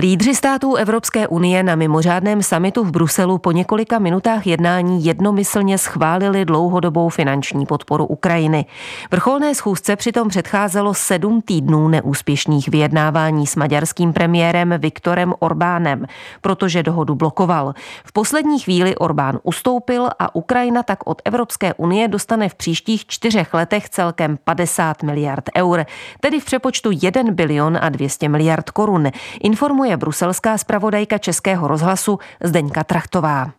Lídři 0.00 0.34
států 0.34 0.74
Evropské 0.74 1.28
unie 1.28 1.62
na 1.62 1.74
mimořádném 1.74 2.42
samitu 2.42 2.84
v 2.84 2.90
Bruselu 2.90 3.38
po 3.38 3.52
několika 3.52 3.98
minutách 3.98 4.46
jednání 4.46 5.04
jednomyslně 5.04 5.78
schválili 5.78 6.44
dlouhodobou 6.44 7.08
finanční 7.08 7.66
podporu 7.66 8.06
Ukrajiny. 8.06 8.66
Vrcholné 9.10 9.54
schůzce 9.54 9.96
přitom 9.96 10.28
předcházelo 10.28 10.94
sedm 10.94 11.42
týdnů 11.42 11.88
neúspěšných 11.88 12.68
vyjednávání 12.68 13.46
s 13.46 13.56
maďarským 13.56 14.12
premiérem 14.12 14.74
Viktorem 14.78 15.34
Orbánem, 15.38 16.06
protože 16.40 16.82
dohodu 16.82 17.14
blokoval. 17.14 17.74
V 18.04 18.12
poslední 18.12 18.58
chvíli 18.58 18.96
Orbán 18.96 19.38
ustoupil 19.42 20.08
a 20.18 20.34
Ukrajina 20.34 20.82
tak 20.82 20.98
od 21.06 21.22
Evropské 21.24 21.74
unie 21.74 22.08
dostane 22.08 22.48
v 22.48 22.54
příštích 22.54 23.06
čtyřech 23.06 23.54
letech 23.54 23.88
celkem 23.88 24.38
50 24.44 25.02
miliard 25.02 25.44
eur, 25.56 25.84
tedy 26.20 26.40
v 26.40 26.44
přepočtu 26.44 26.90
1 27.02 27.22
bilion 27.30 27.78
a 27.80 27.88
200 27.88 28.28
miliard 28.28 28.70
korun. 28.70 29.10
Informuje 29.40 29.87
informuje 29.88 29.96
bruselská 29.96 30.58
zpravodajka 30.58 31.18
Českého 31.18 31.68
rozhlasu 31.68 32.18
Zdeňka 32.44 32.84
Trachtová. 32.84 33.57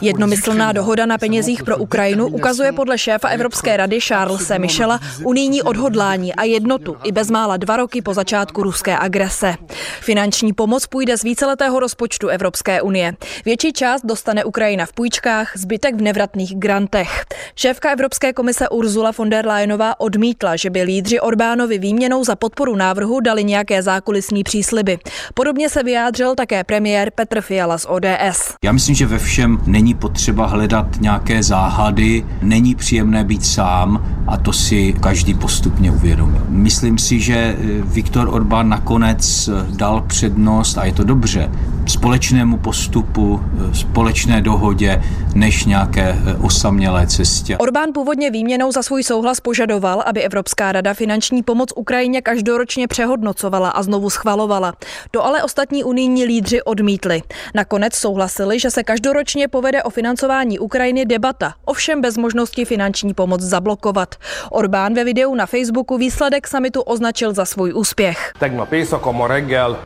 Jednomyslná 0.00 0.72
dohoda 0.72 1.06
na 1.06 1.18
penězích 1.18 1.62
pro 1.62 1.76
Ukrajinu 1.76 2.26
ukazuje 2.26 2.72
podle 2.72 2.98
šéfa 2.98 3.28
Evropské 3.28 3.76
rady 3.76 4.00
Charlesa 4.00 4.58
Michela 4.58 5.00
unijní 5.24 5.62
odhodlání 5.62 6.34
a 6.34 6.44
jednotu 6.44 6.96
i 7.04 7.12
bezmála 7.12 7.56
dva 7.56 7.76
roky 7.76 8.02
po 8.02 8.14
začátku 8.14 8.62
ruské 8.62 8.98
agrese. 8.98 9.54
Finanční 10.00 10.52
pomoc 10.52 10.86
půjde 10.86 11.18
z 11.18 11.22
víceletého 11.22 11.80
rozpočtu 11.80 12.28
Evropské 12.28 12.82
unie. 12.82 13.14
Větší 13.44 13.72
část 13.72 14.02
dostane 14.04 14.44
Ukrajina 14.44 14.86
v 14.86 14.92
půjčkách, 14.92 15.52
zbytek 15.56 15.94
v 15.94 16.02
nevratných 16.02 16.54
grantech. 16.56 17.24
Šéfka 17.54 17.90
Evropské 17.90 18.32
komise 18.32 18.68
Ursula 18.68 19.10
von 19.18 19.30
der 19.30 19.46
Leyenová 19.46 20.00
odmítla, 20.00 20.56
že 20.56 20.70
by 20.70 20.82
lídři 20.82 21.20
Orbánovi 21.20 21.78
výměnou 21.78 22.24
za 22.24 22.36
podporu 22.36 22.76
návrhu 22.76 23.20
dali 23.20 23.44
nějaké 23.44 23.82
zákulisní 23.82 24.44
přísliby. 24.44 24.98
Podobně 25.34 25.68
se 25.68 25.82
vyjádřil 25.82 26.27
vyjádřil 26.28 26.34
také 26.34 26.64
premiér 26.64 27.10
Petr 27.14 27.40
Fiala 27.40 27.78
z 27.78 27.86
ODS. 27.88 28.54
Já 28.64 28.72
myslím, 28.72 28.94
že 28.94 29.06
ve 29.06 29.18
všem 29.18 29.58
není 29.66 29.94
potřeba 29.94 30.46
hledat 30.46 31.00
nějaké 31.00 31.42
záhady, 31.42 32.24
není 32.42 32.74
příjemné 32.74 33.24
být 33.24 33.44
sám 33.44 34.04
a 34.26 34.36
to 34.36 34.52
si 34.52 34.94
každý 35.00 35.34
postupně 35.34 35.90
uvědomí. 35.90 36.38
Myslím 36.48 36.98
si, 36.98 37.20
že 37.20 37.34
eh, 37.34 37.56
Viktor 37.82 38.28
Orbán 38.28 38.68
nakonec 38.68 39.48
eh, 39.48 39.76
dal 39.76 40.00
přednost, 40.00 40.78
a 40.78 40.84
je 40.84 40.92
to 40.92 41.04
dobře, 41.04 41.50
společnému 41.88 42.56
postupu, 42.56 43.40
eh, 43.42 43.74
společné 43.74 44.40
dohodě, 44.40 45.02
než 45.34 45.64
nějaké 45.64 46.16
osamělé 46.40 47.06
cestě. 47.06 47.56
Orbán 47.56 47.88
původně 47.94 48.30
výměnou 48.30 48.72
za 48.72 48.82
svůj 48.82 49.02
souhlas 49.02 49.40
požadoval, 49.40 50.02
aby 50.06 50.22
Evropská 50.22 50.72
rada 50.72 50.94
finanční 50.94 51.42
pomoc 51.42 51.72
Ukrajině 51.76 52.22
každoročně 52.22 52.88
přehodnocovala 52.88 53.70
a 53.70 53.82
znovu 53.82 54.10
schvalovala. 54.10 54.72
To 55.10 55.24
ale 55.24 55.42
ostatní 55.42 55.84
unijní 55.84 55.98
unijní 55.98 56.24
lídři 56.24 56.62
odmítli. 56.62 57.22
Nakonec 57.54 57.94
souhlasili, 57.94 58.60
že 58.60 58.70
se 58.70 58.82
každoročně 58.82 59.48
povede 59.48 59.82
o 59.82 59.90
financování 59.90 60.58
Ukrajiny 60.58 61.04
debata, 61.04 61.54
ovšem 61.64 62.00
bez 62.00 62.16
možnosti 62.16 62.64
finanční 62.64 63.14
pomoc 63.14 63.40
zablokovat. 63.40 64.14
Orbán 64.50 64.94
ve 64.94 65.04
videu 65.04 65.34
na 65.34 65.46
Facebooku 65.46 65.98
výsledek 65.98 66.48
samitu 66.48 66.80
označil 66.80 67.32
za 67.34 67.44
svůj 67.44 67.72
úspěch. 67.74 68.32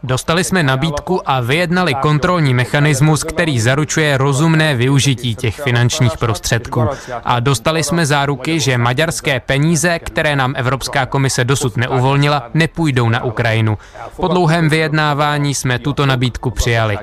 Dostali 0.02 0.44
jsme 0.44 0.62
nabídku 0.62 1.20
a 1.24 1.40
vyjednali 1.40 1.91
vypracovali 1.92 2.12
kontrolní 2.12 2.54
mechanismus, 2.54 3.24
který 3.24 3.60
zaručuje 3.60 4.18
rozumné 4.18 4.74
využití 4.76 5.34
těch 5.34 5.60
finančních 5.60 6.18
prostředků. 6.18 6.88
A 7.24 7.40
dostali 7.40 7.82
jsme 7.82 8.06
záruky, 8.06 8.60
že 8.60 8.78
maďarské 8.78 9.40
peníze, 9.40 9.98
které 9.98 10.36
nám 10.36 10.54
Evropská 10.56 11.06
komise 11.06 11.44
dosud 11.44 11.76
neuvolnila, 11.76 12.50
nepůjdou 12.54 13.08
na 13.08 13.24
Ukrajinu. 13.24 13.78
Po 14.16 14.28
dlouhém 14.28 14.68
vyjednávání 14.68 15.54
jsme 15.54 15.78
tuto 15.78 16.06
nabídku 16.06 16.50
přijali. 16.50 16.98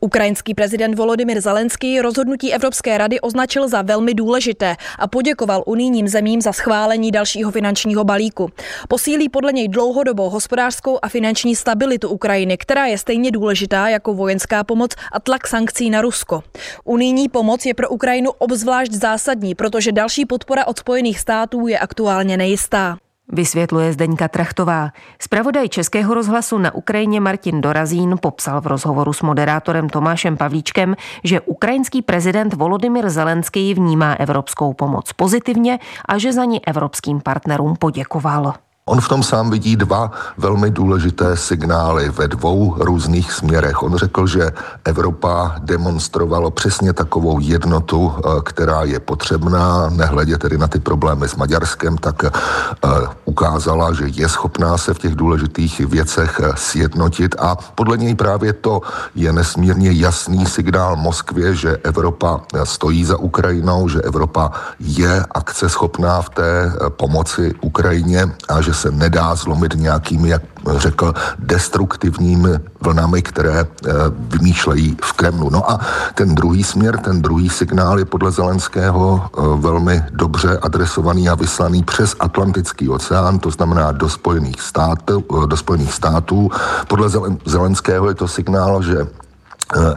Ukrajinský 0.00 0.54
prezident 0.54 0.94
Volodymyr 0.94 1.40
Zelenský 1.40 2.00
rozhodnutí 2.00 2.54
Evropské 2.54 2.98
rady 2.98 3.20
označil 3.20 3.68
za 3.68 3.82
velmi 3.82 4.14
důležité 4.14 4.76
a 4.98 5.08
poděkoval 5.08 5.62
unijním 5.66 6.08
zemím 6.08 6.40
za 6.40 6.52
schválení 6.52 7.10
dalšího 7.10 7.50
finančního 7.50 8.04
balíku. 8.04 8.50
Posílí 8.88 9.28
podle 9.28 9.52
něj 9.52 9.68
dlouhodobou 9.68 10.30
hospodářskou 10.30 10.98
a 11.02 11.08
finanční 11.08 11.56
stabilitu 11.56 12.08
Ukrajiny, 12.08 12.56
která 12.56 12.86
je 12.86 12.98
stejně 12.98 13.19
důležitá 13.28 13.88
jako 13.88 14.14
vojenská 14.14 14.64
pomoc 14.64 14.90
a 15.12 15.20
tlak 15.20 15.46
sankcí 15.46 15.90
na 15.90 16.00
Rusko. 16.00 16.42
Unijní 16.84 17.28
pomoc 17.28 17.66
je 17.66 17.74
pro 17.74 17.88
Ukrajinu 17.88 18.30
obzvlášť 18.30 18.92
zásadní, 18.92 19.54
protože 19.54 19.92
další 19.92 20.26
podpora 20.26 20.66
od 20.66 20.78
Spojených 20.78 21.20
států 21.20 21.66
je 21.66 21.78
aktuálně 21.78 22.36
nejistá. 22.36 22.96
Vysvětluje 23.32 23.92
Zdeňka 23.92 24.28
Trachtová. 24.28 24.90
Spravodaj 25.18 25.68
Českého 25.68 26.14
rozhlasu 26.14 26.58
na 26.58 26.74
Ukrajině 26.74 27.20
Martin 27.20 27.60
Dorazín 27.60 28.16
popsal 28.22 28.60
v 28.60 28.66
rozhovoru 28.66 29.12
s 29.12 29.22
moderátorem 29.22 29.88
Tomášem 29.88 30.36
Pavlíčkem, 30.36 30.96
že 31.24 31.40
ukrajinský 31.40 32.02
prezident 32.02 32.54
Volodymyr 32.54 33.10
Zelenský 33.10 33.74
vnímá 33.74 34.14
evropskou 34.14 34.72
pomoc 34.72 35.12
pozitivně 35.12 35.78
a 36.08 36.18
že 36.18 36.32
za 36.32 36.44
ní 36.44 36.66
evropským 36.66 37.20
partnerům 37.20 37.76
poděkoval. 37.76 38.54
On 38.90 39.00
v 39.00 39.08
tom 39.08 39.22
sám 39.22 39.50
vidí 39.50 39.76
dva 39.76 40.10
velmi 40.38 40.70
důležité 40.70 41.36
signály 41.36 42.10
ve 42.10 42.28
dvou 42.28 42.74
různých 42.78 43.32
směrech. 43.32 43.82
On 43.82 43.96
řekl, 43.96 44.26
že 44.26 44.50
Evropa 44.84 45.54
demonstrovalo 45.58 46.50
přesně 46.50 46.92
takovou 46.92 47.38
jednotu, 47.40 48.12
eh, 48.18 48.28
která 48.42 48.82
je 48.82 49.00
potřebná, 49.00 49.90
nehledě 49.90 50.38
tedy 50.38 50.58
na 50.58 50.66
ty 50.66 50.80
problémy 50.80 51.28
s 51.28 51.36
Maďarskem, 51.36 51.98
tak 51.98 52.24
eh, 52.24 52.30
ukázala, 53.24 53.92
že 53.92 54.04
je 54.10 54.28
schopná 54.28 54.78
se 54.78 54.94
v 54.94 54.98
těch 54.98 55.14
důležitých 55.14 55.80
věcech 55.80 56.40
eh, 56.42 56.52
sjednotit 56.56 57.34
a 57.38 57.56
podle 57.74 57.96
něj 57.96 58.14
právě 58.14 58.52
to 58.52 58.80
je 59.14 59.32
nesmírně 59.32 59.92
jasný 59.92 60.46
signál 60.46 60.96
Moskvě, 60.96 61.54
že 61.54 61.76
Evropa 61.76 62.40
stojí 62.64 63.04
za 63.04 63.16
Ukrajinou, 63.16 63.88
že 63.88 64.02
Evropa 64.02 64.50
je 64.80 65.24
akceschopná 65.30 66.22
v 66.22 66.28
té 66.30 66.72
pomoci 66.88 67.54
Ukrajině 67.60 68.26
a 68.48 68.60
že 68.60 68.79
se 68.80 68.90
nedá 68.90 69.34
zlomit 69.34 69.74
nějakými, 69.76 70.28
jak 70.28 70.42
řekl, 70.76 71.14
destruktivními 71.38 72.48
vlnami, 72.80 73.22
které 73.22 73.60
eh, 73.60 73.92
vymýšlejí 74.18 74.96
v 75.04 75.12
Kremlu. 75.12 75.50
No 75.50 75.70
a 75.70 75.80
ten 76.14 76.34
druhý 76.34 76.64
směr, 76.64 76.98
ten 76.98 77.22
druhý 77.22 77.48
signál 77.48 77.98
je 77.98 78.04
podle 78.04 78.30
Zelenského 78.30 79.22
eh, 79.24 79.40
velmi 79.56 80.04
dobře 80.10 80.58
adresovaný 80.62 81.28
a 81.28 81.34
vyslaný 81.34 81.82
přes 81.82 82.16
Atlantický 82.20 82.88
oceán, 82.88 83.38
to 83.38 83.50
znamená 83.50 83.92
do 83.92 84.08
Spojených 84.08 84.60
států. 84.60 85.24
Eh, 85.44 85.46
do 85.46 85.56
Spojených 85.56 85.92
států. 85.92 86.50
Podle 86.88 87.08
Zelenského 87.44 88.08
je 88.08 88.14
to 88.14 88.28
signál, 88.28 88.82
že 88.82 89.06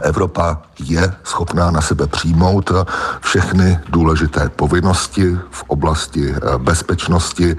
Evropa 0.02 0.62
je 0.78 1.14
schopná 1.24 1.70
na 1.70 1.80
sebe 1.80 2.06
přijmout 2.06 2.70
eh, 2.70 2.84
všechny 3.20 3.78
důležité 3.88 4.48
povinnosti 4.48 5.38
v 5.50 5.64
oblasti 5.66 6.34
eh, 6.36 6.58
bezpečnosti, 6.58 7.56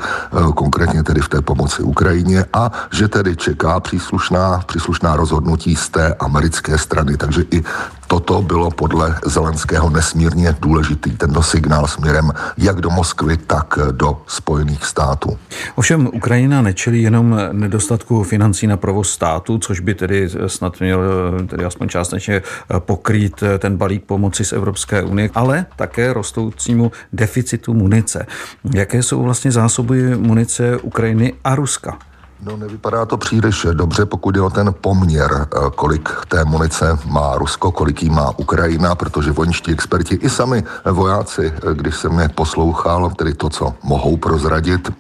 konkrétně 0.55 1.03
tedy 1.03 1.21
v 1.21 1.29
té 1.29 1.41
pomoci 1.41 1.83
Ukrajině 1.83 2.45
a 2.53 2.71
že 2.91 3.07
tedy 3.07 3.35
čeká 3.35 3.79
příslušná, 3.79 4.63
příslušná 4.65 5.15
rozhodnutí 5.15 5.75
z 5.75 5.89
té 5.89 6.13
americké 6.13 6.77
strany. 6.77 7.17
Takže 7.17 7.43
i 7.51 7.63
toto 8.07 8.41
bylo 8.41 8.71
podle 8.71 9.15
Zelenského 9.25 9.89
nesmírně 9.89 10.55
důležitý, 10.61 11.11
tento 11.11 11.43
signál 11.43 11.87
směrem 11.87 12.31
jak 12.57 12.81
do 12.81 12.89
Moskvy, 12.89 13.37
tak 13.37 13.79
do 13.91 14.21
Spojených 14.27 14.85
států. 14.85 15.37
Ovšem 15.75 16.09
Ukrajina 16.13 16.61
nečelí 16.61 17.01
jenom 17.01 17.39
nedostatku 17.51 18.23
financí 18.23 18.67
na 18.67 18.77
provoz 18.77 19.09
státu, 19.09 19.57
což 19.57 19.79
by 19.79 19.95
tedy 19.95 20.29
snad 20.47 20.79
měl 20.79 21.01
tedy 21.47 21.65
aspoň 21.65 21.89
částečně 21.89 22.41
pokrýt 22.79 23.43
ten 23.59 23.77
balík 23.77 24.03
pomoci 24.03 24.45
z 24.45 24.53
Evropské 24.53 25.03
unie, 25.03 25.29
ale 25.35 25.65
také 25.75 26.13
rostoucímu 26.13 26.91
deficitu 27.13 27.73
munice. 27.73 28.25
Jaké 28.73 29.03
jsou 29.03 29.23
vlastně 29.23 29.51
zásoby 29.51 30.17
munice 30.17 30.77
Ukrajiny 30.77 31.33
a 31.43 31.55
Ruska? 31.55 31.97
No 32.43 32.57
nevypadá 32.57 33.05
to 33.05 33.17
příliš 33.17 33.67
dobře, 33.73 34.05
pokud 34.05 34.35
je 34.35 34.41
o 34.41 34.49
ten 34.49 34.73
poměr, 34.81 35.31
eh, 35.33 35.59
kolik 35.75 36.09
té 36.27 36.45
munice 36.45 36.99
má 37.05 37.37
Rusko, 37.37 37.71
kolik 37.71 38.03
jí 38.03 38.09
má 38.09 38.33
Ukrajina, 38.37 38.95
protože 38.95 39.31
vojenští 39.31 39.71
experti 39.71 40.15
i 40.15 40.29
sami 40.29 40.63
vojáci, 40.91 41.53
eh, 41.55 41.73
když 41.73 41.95
jsem 41.95 42.19
je 42.19 42.29
poslouchal, 42.29 43.09
tedy 43.09 43.33
to, 43.33 43.49
co 43.49 43.73
mohou 43.83 44.17
prozradit, 44.17 44.91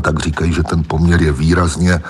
tak 0.00 0.18
říkají, 0.18 0.52
že 0.52 0.62
ten 0.62 0.82
poměr 0.86 1.22
je 1.22 1.32
výrazně 1.32 2.00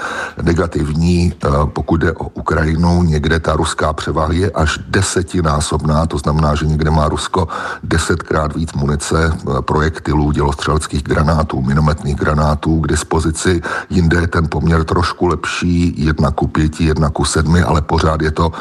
negativní. 0.42 1.32
Eh, 1.32 1.48
pokud 1.66 1.96
jde 1.96 2.12
o 2.12 2.28
Ukrajinu, 2.28 3.02
někde 3.02 3.40
ta 3.40 3.56
ruská 3.56 3.92
převaha 3.92 4.32
je 4.32 4.50
až 4.50 4.78
desetinásobná, 4.88 6.06
to 6.06 6.18
znamená, 6.18 6.54
že 6.54 6.66
někde 6.66 6.90
má 6.90 7.08
Rusko 7.08 7.48
desetkrát 7.82 8.56
víc 8.56 8.72
munice, 8.72 9.32
eh, 9.32 9.62
projektilů, 9.62 10.32
dělostřeleckých 10.32 11.02
granátů, 11.02 11.62
minometných 11.62 12.16
granátů 12.16 12.80
k 12.80 12.88
dispozici. 12.88 13.62
Jinde 13.90 14.20
je 14.20 14.26
ten 14.26 14.48
poměr 14.48 14.84
trošku 14.84 15.26
lepší, 15.26 15.94
jedna 15.96 16.30
ku 16.30 16.46
pěti, 16.46 16.84
jedna 16.84 17.10
ku 17.10 17.24
sedmi, 17.24 17.62
ale 17.62 17.82
pořád 17.82 18.22
je 18.22 18.30
to 18.30 18.52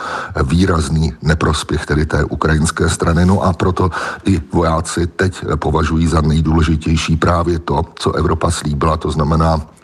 výrazný 0.44 1.14
neprospěch 1.22 1.86
tedy 1.86 2.06
té 2.06 2.24
ukrajinské 2.24 2.90
strany. 2.90 3.26
No 3.26 3.42
a 3.42 3.54
proto 3.54 3.90
i 4.26 4.42
vojáci 4.54 5.08
teď 5.08 5.46
považují 5.56 6.08
za 6.08 6.22
nejdůležitější 6.22 7.18
právě 7.18 7.60
to, 7.60 7.82
co 7.96 8.12
Evropa 8.12 8.52
slíbila, 8.52 8.98
to 9.00 9.12
znamená 9.12 9.79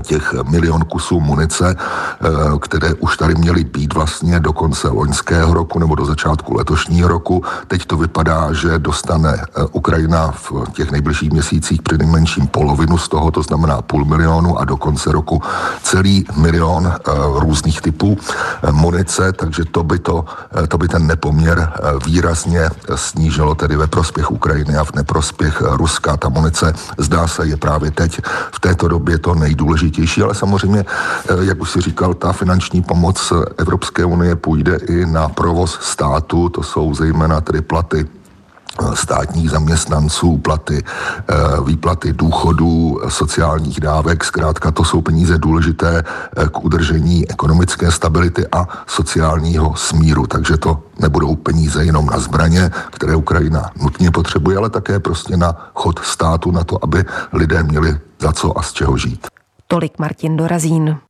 těch 0.00 0.34
milion 0.42 0.84
kusů 0.84 1.20
munice, 1.20 1.76
eh, 1.76 2.28
které 2.60 2.94
už 2.94 3.16
tady 3.16 3.34
měly 3.34 3.64
být 3.64 3.94
vlastně 3.94 4.40
do 4.40 4.52
konce 4.52 4.88
loňského 4.88 5.54
roku 5.54 5.78
nebo 5.78 5.94
do 5.94 6.04
začátku 6.04 6.56
letošního 6.56 7.08
roku. 7.08 7.44
Teď 7.68 7.84
to 7.84 7.96
vypadá, 7.96 8.52
že 8.52 8.78
dostane 8.78 9.34
eh, 9.36 9.64
Ukrajina 9.72 10.30
v 10.30 10.52
těch 10.72 10.90
nejbližších 10.90 11.30
měsících 11.30 11.82
při 11.82 11.98
nejmenším 11.98 12.46
polovinu 12.46 12.98
z 12.98 13.08
toho, 13.08 13.30
to 13.30 13.42
znamená 13.42 13.82
půl 13.82 14.04
milionu 14.04 14.58
a 14.58 14.64
do 14.64 14.76
konce 14.76 15.12
roku 15.12 15.42
celý 15.82 16.24
milion 16.36 16.92
různých 17.34 17.80
typů 17.80 18.18
munice, 18.70 19.32
takže 19.32 19.64
to 19.64 19.82
by, 19.82 19.98
to, 19.98 20.24
to 20.68 20.78
by 20.78 20.88
ten 20.88 21.06
nepoměr 21.06 21.72
výrazně 22.04 22.70
snížilo 22.94 23.54
tedy 23.54 23.76
ve 23.76 23.86
prospěch 23.86 24.30
Ukrajiny 24.30 24.76
a 24.76 24.84
v 24.84 24.92
neprospěch 24.92 25.60
Ruska. 25.60 26.16
Ta 26.16 26.28
munice 26.28 26.72
zdá 26.98 27.28
se 27.28 27.46
je 27.46 27.56
právě 27.56 27.90
teď 27.90 28.20
v 28.52 28.60
této 28.60 28.88
době 28.88 29.18
to 29.18 29.34
nejdůležitější 29.34 29.65
nejdůležitější, 29.66 30.22
ale 30.22 30.34
samozřejmě, 30.34 30.84
eh, 31.28 31.44
jak 31.44 31.60
už 31.60 31.70
si 31.70 31.80
říkal, 31.80 32.14
ta 32.14 32.32
finanční 32.32 32.82
pomoc 32.82 33.32
Evropské 33.58 34.04
unie 34.04 34.36
půjde 34.36 34.76
i 34.76 35.06
na 35.06 35.28
provoz 35.28 35.78
státu, 35.82 36.48
to 36.48 36.62
jsou 36.62 36.94
zejména 36.94 37.40
tedy 37.40 37.60
platy 37.60 38.06
eh, 38.06 38.96
státních 38.96 39.50
zaměstnanců, 39.50 40.38
platy, 40.38 40.84
eh, 40.84 41.34
výplaty 41.64 42.12
důchodů, 42.12 43.00
sociálních 43.08 43.80
dávek. 43.80 44.24
Zkrátka 44.24 44.70
to 44.70 44.84
jsou 44.84 45.00
peníze 45.00 45.38
důležité 45.38 46.04
k 46.52 46.64
udržení 46.64 47.24
ekonomické 47.28 47.90
stability 47.90 48.46
a 48.52 48.68
sociálního 48.86 49.74
smíru. 49.76 50.26
Takže 50.26 50.56
to 50.56 50.78
nebudou 51.00 51.36
peníze 51.36 51.84
jenom 51.84 52.06
na 52.06 52.18
zbraně, 52.18 52.70
které 52.90 53.16
Ukrajina 53.16 53.70
nutně 53.80 54.10
potřebuje, 54.10 54.56
ale 54.56 54.70
také 54.70 55.00
prostě 55.00 55.36
na 55.36 55.56
chod 55.74 55.98
státu, 56.04 56.52
na 56.52 56.64
to, 56.64 56.76
aby 56.84 57.04
lidé 57.32 57.62
měli 57.62 57.96
za 58.20 58.32
co 58.32 58.58
a 58.58 58.62
z 58.62 58.72
čeho 58.72 58.96
žít. 58.96 59.26
Tolik 59.68 59.98
Martin 59.98 60.36
Dorazín. 60.36 61.02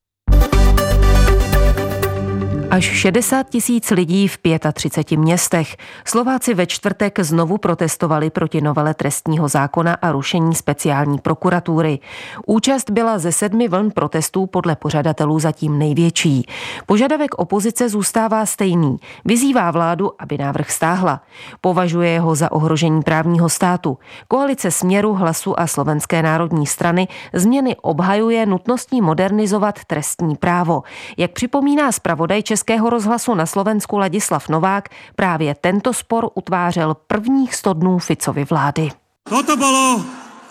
Až 2.77 2.85
60 2.85 3.49
tisíc 3.51 3.91
lidí 3.91 4.29
v 4.29 4.39
35 4.73 5.17
městech. 5.17 5.77
Slováci 6.05 6.55
ve 6.55 6.67
čtvrtek 6.67 7.21
znovu 7.21 7.59
protestovali 7.59 8.31
proti 8.31 8.61
novele 8.61 8.95
trestního 8.95 9.49
zákona 9.49 9.95
a 10.03 10.13
rušení 10.13 10.55
speciální 10.55 11.19
prokuratury. 11.19 11.99
Účast 12.47 12.91
byla 12.91 13.19
ze 13.19 13.33
sedmi 13.33 13.69
vln 13.69 13.91
protestů 13.91 14.47
podle 14.47 14.77
pořadatelů 14.77 15.39
zatím 15.39 15.79
největší. 15.79 16.47
Požadavek 16.87 17.35
opozice 17.35 17.89
zůstává 17.89 18.47
stejný. 18.47 18.97
Vyzývá 19.25 19.71
vládu, 19.71 20.11
aby 20.19 20.39
návrh 20.39 20.71
stáhla. 20.71 21.23
Považuje 21.61 22.21
ho 22.21 22.35
za 22.35 22.53
ohrožení 22.53 23.03
právního 23.03 23.49
státu. 23.49 23.99
Koalice 24.29 24.71
Směru, 24.71 25.15
Hlasu 25.15 25.61
a 25.61 25.67
Slovenské 25.67 26.23
národní 26.23 26.67
strany 26.67 27.09
změny 27.33 27.77
obhajuje 27.77 28.47
nutností 28.47 29.01
modernizovat 29.01 29.85
trestní 29.85 30.37
právo. 30.37 30.83
Jak 31.17 31.31
připomíná 31.31 31.93
zpravodaj 31.93 32.43
Českého 32.67 32.91
rozhlasu 32.91 33.35
na 33.35 33.47
Slovensku 33.47 33.95
Ladislav 33.95 34.49
Novák, 34.49 34.89
právě 35.17 35.55
tento 35.55 35.93
spor 35.93 36.35
utvářel 36.35 36.97
prvních 37.07 37.55
100 37.55 37.73
dnů 37.73 37.99
Ficovy 37.99 38.45
vlády. 38.51 38.89
Toto 39.31 39.57
bylo 39.57 40.05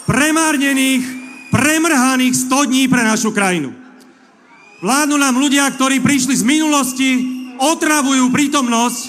premárněných, 0.06 1.04
premrhaných 1.52 2.36
100 2.36 2.66
dní 2.66 2.88
pro 2.88 3.04
našu 3.04 3.32
krajinu. 3.32 3.76
Vládnu 4.80 5.18
nám 5.20 5.36
ľudia, 5.36 5.68
ktorí 5.76 6.00
prišli 6.00 6.40
z 6.40 6.44
minulosti, 6.48 7.10
otravujú 7.60 8.32
prítomnosť 8.32 9.02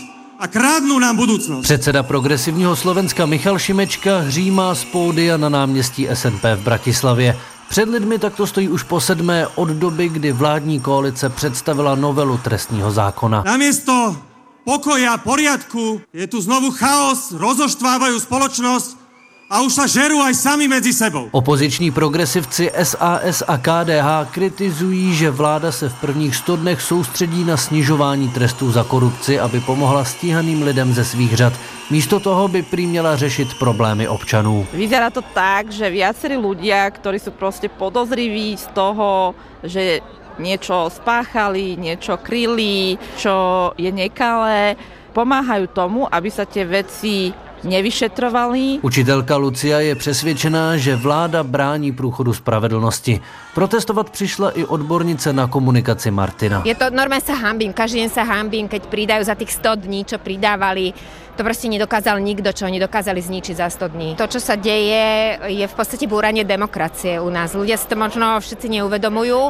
a 0.42 0.50
krádnu 0.50 0.98
nám 0.98 1.14
budoucnost. 1.14 1.62
Předseda 1.62 2.02
progresivního 2.02 2.76
Slovenska 2.76 3.26
Michal 3.26 3.58
Šimečka 3.58 4.18
hřímá 4.18 4.74
z 4.74 4.84
pódia 4.84 5.36
na 5.36 5.48
náměstí 5.48 6.10
SNP 6.10 6.42
v 6.42 6.62
Bratislavě. 6.66 7.38
Před 7.68 7.88
lidmi 7.88 8.18
takto 8.18 8.46
stojí 8.46 8.68
už 8.68 8.82
po 8.82 9.00
sedmé 9.00 9.46
od 9.54 9.68
doby, 9.68 10.08
kdy 10.08 10.32
vládní 10.32 10.80
koalice 10.80 11.28
představila 11.28 11.94
novelu 11.94 12.38
trestního 12.38 12.90
zákona. 12.90 13.42
Namiesto 13.46 14.16
pokoja 14.64 15.12
a 15.14 15.22
poriadku 15.22 16.00
je 16.12 16.26
tu 16.26 16.40
znovu 16.40 16.70
chaos, 16.70 17.32
rozoštvávajú 17.32 18.18
spoločnosť 18.18 19.05
a 19.46 19.62
už 19.62 19.78
sa 19.78 19.86
žerú 19.86 20.18
aj 20.26 20.34
sami 20.34 20.66
medzi 20.66 20.90
sebou. 20.90 21.30
Opoziční 21.30 21.94
progresivci 21.94 22.66
SAS 22.82 23.46
a 23.46 23.54
KDH 23.54 24.34
kritizují, 24.34 25.14
že 25.14 25.30
vláda 25.30 25.72
se 25.72 25.88
v 25.88 25.94
prvních 26.00 26.36
100 26.36 26.56
dnech 26.56 26.82
soustředí 26.82 27.44
na 27.44 27.56
snižování 27.56 28.28
trestů 28.28 28.72
za 28.72 28.84
korupci, 28.84 29.38
aby 29.38 29.60
pomohla 29.60 30.04
stíhaným 30.04 30.62
lidem 30.62 30.94
ze 30.94 31.04
svých 31.04 31.36
řad. 31.36 31.52
Místo 31.90 32.20
toho 32.20 32.48
by 32.48 32.62
prý 32.62 32.86
měla 32.86 33.16
řešit 33.16 33.54
problémy 33.54 34.08
občanů. 34.08 34.66
Vyzerá 34.72 35.10
to 35.10 35.22
tak, 35.22 35.70
že 35.70 35.86
viacerí 35.94 36.34
ľudia, 36.34 36.90
ktorí 36.90 37.22
sú 37.22 37.30
proste 37.30 37.70
podozriví 37.70 38.58
z 38.58 38.66
toho, 38.74 39.38
že 39.62 40.02
niečo 40.42 40.90
spáchali, 40.90 41.78
niečo 41.78 42.18
kryli, 42.18 42.98
čo 43.14 43.70
je 43.78 43.94
nekalé, 43.94 44.74
pomáhajú 45.14 45.70
tomu, 45.70 46.10
aby 46.10 46.28
sa 46.34 46.42
tie 46.42 46.66
veci 46.66 47.30
nevyšetrovali. 47.66 48.78
Učitelka 48.82 49.36
Lucia 49.36 49.80
je 49.80 49.94
přesvědčená, 49.94 50.76
že 50.76 50.96
vláda 50.96 51.42
brání 51.42 51.92
průchodu 51.92 52.34
spravedlnosti. 52.34 53.20
Protestovat 53.54 54.10
přišla 54.10 54.50
i 54.50 54.64
odbornice 54.64 55.32
na 55.32 55.46
komunikaci 55.46 56.10
Martina. 56.10 56.62
Je 56.64 56.74
to 56.74 56.90
normálne 56.92 57.24
sa 57.24 57.34
hambím, 57.34 57.72
každý 57.72 58.04
deň 58.04 58.10
sa 58.12 58.22
hambím, 58.22 58.68
keď 58.68 58.86
pridajú 58.86 59.22
za 59.24 59.34
tých 59.34 59.52
100 59.58 59.86
dní, 59.88 60.04
čo 60.04 60.18
pridávali. 60.18 60.94
To 61.36 61.44
prostě 61.44 61.68
nedokázal 61.68 62.20
nikdo, 62.20 62.52
čo 62.52 62.64
oni 62.64 62.80
dokázali 62.80 63.20
zničiť 63.20 63.56
za 63.56 63.68
100 63.68 63.88
dní. 63.88 64.10
To, 64.16 64.24
čo 64.24 64.40
sa 64.40 64.56
deje, 64.56 65.36
je 65.52 65.66
v 65.68 65.74
podstate 65.76 66.08
búranie 66.08 66.48
demokracie 66.48 67.20
u 67.20 67.28
nás. 67.28 67.52
Ľudia 67.52 67.76
si 67.76 67.84
to 67.88 67.96
možno 67.96 68.40
všetci 68.40 68.72
neuvedomujú. 68.80 69.40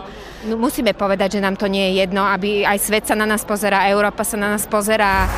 No, 0.51 0.55
musíme 0.59 0.99
povedať, 0.99 1.39
že 1.39 1.45
nám 1.47 1.55
to 1.55 1.71
nie 1.71 1.95
je 1.95 2.03
jedno, 2.03 2.27
aby 2.27 2.67
aj 2.67 2.79
svet 2.83 3.07
sa 3.07 3.15
na 3.15 3.27
nás 3.27 3.47
pozerá, 3.47 3.87
Európa 3.87 4.27
sa 4.27 4.35
na 4.35 4.59
nás 4.59 4.67
pozerá. 4.67 5.31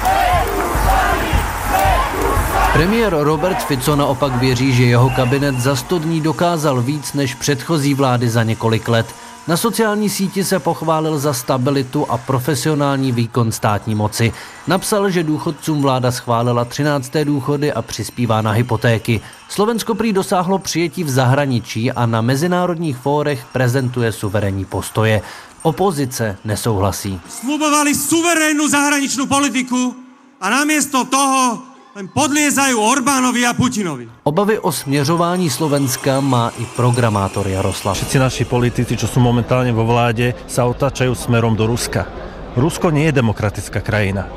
Premiér 2.72 3.16
Robert 3.20 3.66
Fico 3.66 3.96
naopak 3.96 4.34
věří, 4.34 4.72
že 4.72 4.84
jeho 4.84 5.10
kabinet 5.10 5.60
za 5.60 5.76
100 5.76 5.98
dní 5.98 6.20
dokázal 6.20 6.82
víc 6.82 7.12
než 7.12 7.34
předchozí 7.34 7.94
vlády 7.94 8.28
za 8.30 8.42
několik 8.42 8.88
let. 8.88 9.14
Na 9.48 9.56
sociální 9.56 10.08
síti 10.08 10.44
se 10.44 10.58
pochválil 10.58 11.18
za 11.18 11.32
stabilitu 11.32 12.06
a 12.10 12.18
profesionální 12.18 13.12
výkon 13.12 13.52
státní 13.52 13.94
moci. 13.94 14.32
Napsal, 14.66 15.10
že 15.10 15.22
důchodcům 15.22 15.82
vláda 15.82 16.10
schválila 16.12 16.64
13. 16.64 17.12
důchody 17.24 17.72
a 17.72 17.82
přispívá 17.82 18.42
na 18.42 18.50
hypotéky. 18.50 19.20
Slovensko 19.48 19.94
prý 19.94 20.12
dosáhlo 20.12 20.58
přijetí 20.58 21.04
v 21.04 21.10
zahraničí 21.10 21.92
a 21.92 22.06
na 22.06 22.20
mezinárodních 22.20 22.96
fórech 22.96 23.46
prezentuje 23.52 24.12
suverénní 24.12 24.64
postoje. 24.64 25.22
Opozice 25.62 26.36
nesouhlasí. 26.44 27.20
Slubovali 27.28 27.94
suverénnu 27.94 28.68
zahraničnú 28.68 29.26
politiku 29.26 29.96
a 30.40 30.50
namiesto 30.50 31.04
toho 31.04 31.67
len 31.98 32.06
podliezajú 32.14 32.78
Orbánovi 32.78 33.42
a 33.42 33.58
Putinovi. 33.58 34.06
Obavy 34.22 34.58
o 34.58 34.70
směřování 34.72 35.50
Slovenska 35.50 36.20
má 36.20 36.54
i 36.54 36.64
programátor 36.78 37.48
Jaroslav. 37.48 37.98
Všetci 37.98 38.18
naši 38.22 38.44
politici, 38.46 38.94
čo 38.94 39.10
sú 39.10 39.18
momentálne 39.18 39.74
vo 39.74 39.82
vláde, 39.82 40.30
sa 40.46 40.62
otáčajú 40.70 41.10
smerom 41.18 41.58
do 41.58 41.66
Ruska. 41.66 42.06
Rusko 42.54 42.94
nie 42.94 43.10
je 43.10 43.18
demokratická 43.18 43.82
krajina. 43.82 44.30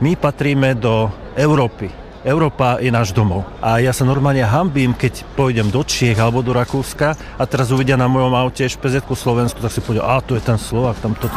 My 0.00 0.16
patríme 0.16 0.72
do 0.72 1.12
Európy. 1.36 1.92
Európa 2.24 2.80
je 2.80 2.88
náš 2.88 3.12
domov. 3.12 3.44
A 3.60 3.76
ja 3.76 3.92
sa 3.92 4.08
normálne 4.08 4.48
hambím, 4.48 4.96
keď 4.96 5.28
pôjdem 5.36 5.68
do 5.68 5.84
Čiech 5.84 6.16
alebo 6.16 6.40
do 6.40 6.56
Rakúska 6.56 7.12
a 7.36 7.44
teraz 7.44 7.68
uvidia 7.76 8.00
na 8.00 8.08
mojom 8.08 8.32
aute 8.32 8.64
špz 8.64 9.04
Slovensku, 9.04 9.60
tak 9.60 9.68
si 9.68 9.84
povedia, 9.84 10.08
a 10.08 10.16
tu 10.24 10.32
je 10.32 10.40
ten 10.40 10.56
Slovak, 10.56 10.96
tam 11.04 11.12
to... 11.20 11.28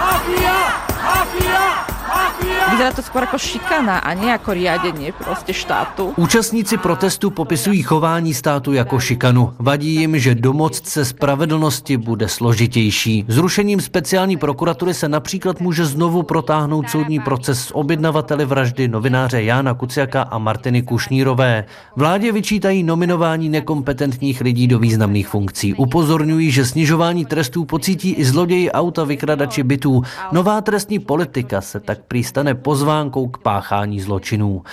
Vyzerá 2.65 2.91
to 2.91 3.05
skôr 3.05 3.23
ako 3.29 3.37
šikana 3.37 4.01
a 4.01 4.17
nie 4.17 4.33
ako 4.33 4.57
riadenie 4.57 5.13
proste 5.13 5.53
štátu. 5.53 6.17
Účastníci 6.17 6.77
protestu 6.77 7.29
popisují 7.29 7.83
chování 7.83 8.33
státu 8.33 8.73
jako 8.73 8.99
šikanu. 8.99 9.53
Vadí 9.59 9.95
jim, 9.95 10.19
že 10.19 10.35
domoct 10.35 10.87
se 10.87 11.05
spravedlnosti 11.05 11.97
bude 11.97 12.27
složitější. 12.27 13.25
Zrušením 13.27 13.81
speciální 13.81 14.37
prokuratury 14.37 14.93
se 14.93 15.09
například 15.09 15.61
může 15.61 15.85
znovu 15.85 16.23
protáhnout 16.23 16.89
soudní 16.89 17.19
proces 17.19 17.59
s 17.59 17.75
objednavateli 17.75 18.45
vraždy 18.45 18.87
novináře 18.87 19.43
Jána 19.43 19.73
Kuciaka 19.73 20.21
a 20.21 20.37
Martiny 20.37 20.81
Kušnírové. 20.81 21.65
Vládě 21.95 22.31
vyčítají 22.31 22.83
nominování 22.83 23.49
nekompetentních 23.49 24.41
lidí 24.41 24.67
do 24.67 24.79
významných 24.79 25.27
funkcí. 25.27 25.73
Upozorňují, 25.73 26.51
že 26.51 26.65
snižování 26.65 27.25
trestů 27.25 27.65
pocítí 27.65 28.11
i 28.11 28.25
zloději 28.25 28.71
auta, 28.71 29.03
vykradači 29.03 29.63
bytů. 29.63 30.01
Nová 30.31 30.61
trestní 30.61 30.99
politika 30.99 31.61
se 31.61 31.79
tak 31.79 31.99
prý 32.07 32.23
stane 32.23 32.54
pozvánkou 32.55 33.27
k 33.27 33.37
páchání 33.37 34.01
zločinů. 34.01 34.63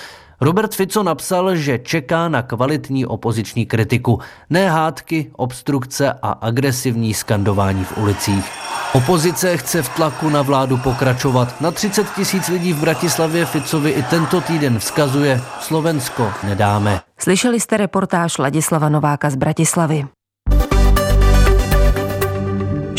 Robert 0.40 0.75
Fico 0.75 1.03
napsal, 1.03 1.57
že 1.57 1.79
čeká 1.79 2.29
na 2.29 2.42
kvalitní 2.42 3.07
opoziční 3.07 3.66
kritiku, 3.66 4.21
ne 4.51 4.71
hádky, 4.71 5.31
obstrukce 5.37 6.12
a 6.23 6.31
agresivní 6.31 7.14
skandování 7.14 7.85
v 7.85 7.99
ulicích. 7.99 8.53
Opozice 8.95 9.57
chce 9.57 9.83
v 9.83 9.88
tlaku 9.88 10.29
na 10.29 10.42
vládu 10.42 10.77
pokračovat. 10.77 11.61
Na 11.61 11.71
30 11.71 12.07
tisíc 12.16 12.49
lidí 12.49 12.73
v 12.73 12.81
Bratislavě 12.81 13.47
Ficovi 13.47 13.90
i 13.90 14.03
tento 14.03 14.40
týden 14.40 14.79
vzkazuje 14.79 15.40
Slovensko 15.61 16.33
nedáme. 16.45 17.01
Slyšeli 17.18 17.61
jste 17.61 17.77
reportáž 17.77 18.38
Ladislava 18.38 18.88
Nováka 18.88 19.31
z 19.31 19.37
Bratislavy. 19.37 20.07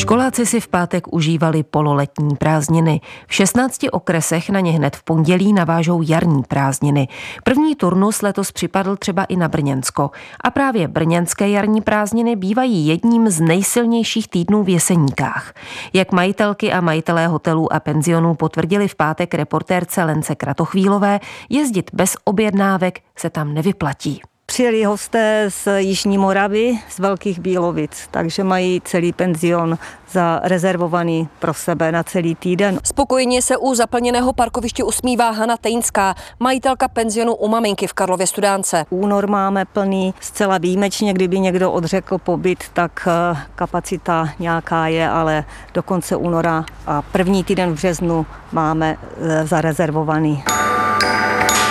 Školáci 0.03 0.45
si 0.45 0.59
v 0.59 0.67
pátek 0.67 1.13
užívali 1.13 1.63
pololetní 1.63 2.35
prázdniny. 2.35 3.01
V 3.27 3.33
16 3.33 3.79
okresech 3.91 4.49
na 4.49 4.59
ně 4.59 4.71
hned 4.71 4.95
v 4.95 5.03
pondělí 5.03 5.53
navážou 5.53 6.01
jarní 6.01 6.43
prázdniny. 6.43 7.07
První 7.43 7.75
turnus 7.75 8.21
letos 8.21 8.51
připadl 8.51 8.95
třeba 8.95 9.23
i 9.23 9.35
na 9.35 9.47
Brněnsko. 9.47 10.11
A 10.43 10.51
právě 10.51 10.87
brněnské 10.87 11.49
jarní 11.49 11.81
prázdniny 11.81 12.35
bývají 12.35 12.87
jedním 12.87 13.29
z 13.29 13.41
nejsilnějších 13.41 14.27
týdnů 14.27 14.63
v 14.63 14.69
jeseníkách. 14.69 15.53
Jak 15.93 16.11
majitelky 16.11 16.73
a 16.73 16.81
majitelé 16.81 17.27
hotelů 17.27 17.73
a 17.73 17.79
penzionů 17.79 18.35
potvrdili 18.35 18.87
v 18.87 18.95
pátek 18.95 19.33
reportérce 19.33 20.03
Lence 20.03 20.35
Kratochvílové, 20.35 21.19
jezdit 21.49 21.89
bez 21.93 22.17
objednávek 22.23 22.99
se 23.15 23.29
tam 23.29 23.53
nevyplatí. 23.53 24.21
Přijeli 24.53 24.83
hosté 24.83 25.45
z 25.49 25.67
Jižní 25.77 26.17
Moravy, 26.17 26.79
z 26.89 26.99
Velkých 26.99 27.39
Bílovic, 27.39 28.07
takže 28.11 28.43
mají 28.43 28.81
celý 28.85 29.13
penzion 29.13 29.77
zarezervovaný 30.11 31.29
pro 31.39 31.53
sebe 31.53 31.91
na 31.91 32.03
celý 32.03 32.35
týden. 32.35 32.79
Spokojeně 32.83 33.41
se 33.41 33.57
u 33.57 33.75
zaplněného 33.75 34.33
parkoviště 34.33 34.83
usmívá 34.83 35.29
Hana 35.31 35.57
Tejnská, 35.57 36.15
majitelka 36.39 36.87
penzionu 36.87 37.35
u 37.35 37.47
maminky 37.47 37.87
v 37.87 37.93
Karlově 37.93 38.27
Studánce. 38.27 38.85
Únor 38.89 39.27
máme 39.27 39.65
plný, 39.65 40.13
zcela 40.19 40.57
výjimečně, 40.57 41.13
kdyby 41.13 41.39
někdo 41.39 41.71
odřekl 41.71 42.17
pobyt, 42.17 42.63
tak 42.73 43.07
eh, 43.07 43.37
kapacita 43.55 44.29
nějaká 44.39 44.87
je, 44.87 45.09
ale 45.09 45.43
do 45.73 45.83
konce 45.83 46.15
února 46.15 46.65
a 46.87 47.01
první 47.01 47.43
týden 47.43 47.71
v 47.71 47.73
březnu 47.73 48.25
máme 48.51 48.97
eh, 49.21 49.47
zarezervovaný. 49.47 50.43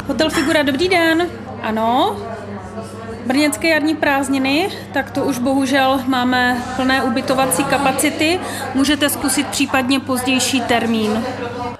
Hotel 0.09 0.31
Figura, 0.31 0.63
dobrý 0.63 0.89
den. 0.89 1.29
Ano, 1.63 2.17
Brněnské 3.33 3.69
jarní 3.69 3.97
prázdniny, 3.97 4.71
tak 4.93 5.11
to 5.11 5.25
už 5.25 5.39
bohužel 5.39 6.01
máme 6.07 6.63
plné 6.77 7.03
ubytovací 7.03 7.65
kapacity. 7.65 8.41
Můžete 8.75 9.11
zkusit 9.11 9.47
případně 9.47 10.01
pozdější 10.01 10.61
termín. 10.61 11.25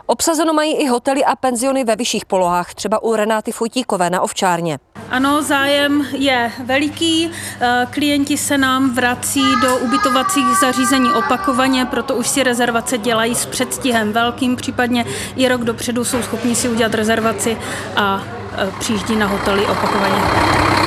Obsazeno 0.07 0.53
mají 0.53 0.75
i 0.77 0.87
hotely 0.87 1.25
a 1.25 1.37
penziony 1.37 1.85
ve 1.85 1.97
vyšších 1.97 2.25
polohách, 2.25 2.75
třeba 2.75 3.03
u 3.03 3.17
Renáty 3.17 3.53
Futíkové 3.53 4.11
na 4.11 4.21
Ovčárně. 4.21 4.79
Ano, 5.11 5.43
zájem 5.43 6.07
je 6.13 6.53
veliký. 6.65 7.31
Eh, 7.61 7.87
klienti 7.91 8.37
se 8.37 8.59
nám 8.59 8.95
vrací 8.95 9.45
do 9.63 9.77
ubytovacích 9.77 10.47
zařízení 10.61 11.13
opakovaně, 11.13 11.85
proto 11.85 12.15
už 12.15 12.29
si 12.29 12.43
rezervace 12.43 12.99
dělají 12.99 13.35
s 13.35 13.47
předstihem 13.47 14.13
velkým, 14.13 14.57
případně 14.57 15.05
i 15.37 15.49
rok 15.49 15.65
dopředu 15.65 16.05
jsou 16.05 16.23
schopni 16.23 16.55
si 16.55 16.69
udělat 16.69 16.95
rezervaci 16.95 17.57
a 17.97 18.23
eh, 18.57 18.73
přijíždí 18.79 19.17
na 19.17 19.27
hotely 19.27 19.67
opakovaně. 19.67 20.82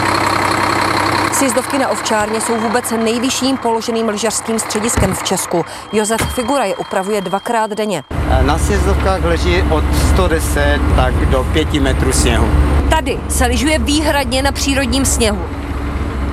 Sjezdovky 1.36 1.78
na 1.80 1.90
Ovčárně 1.90 2.42
jsou 2.42 2.58
vůbec 2.58 2.92
nejvyšším 3.04 3.58
položeným 3.58 4.10
lyžařským 4.10 4.60
střediskem 4.60 5.14
v 5.14 5.24
Česku. 5.24 5.66
Josef 5.94 6.22
Figura 6.34 6.64
je 6.64 6.76
upravuje 6.76 7.22
dvakrát 7.22 7.72
denně. 7.72 8.04
Na 8.42 8.58
sjezdovkách 8.58 9.24
leží 9.24 9.64
od 9.70 9.84
110 10.14 10.80
tak 10.96 11.14
do 11.16 11.46
5 11.54 11.74
metrů 11.74 12.14
sněhu. 12.14 12.48
Tady 12.90 13.20
se 13.30 13.46
lyžuje 13.46 13.80
výhradně 13.80 14.42
na 14.42 14.52
přírodním 14.52 15.06
sněhu. 15.06 15.40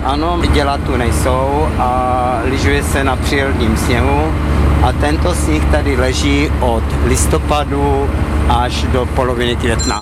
Ano, 0.05 0.43
děla 0.53 0.79
tu 0.79 0.97
nejsou 0.97 1.69
a 1.79 2.39
lyžuje 2.45 2.83
se 2.83 3.05
na 3.05 3.17
přírodním 3.17 3.77
sněhu. 3.77 4.33
A 4.83 4.93
tento 4.93 5.35
sníh 5.35 5.65
tady 5.65 5.97
leží 5.97 6.53
od 6.61 6.85
listopadu 7.05 8.11
až 8.49 8.83
do 8.83 9.07
poloviny 9.07 9.57
května. 9.57 10.01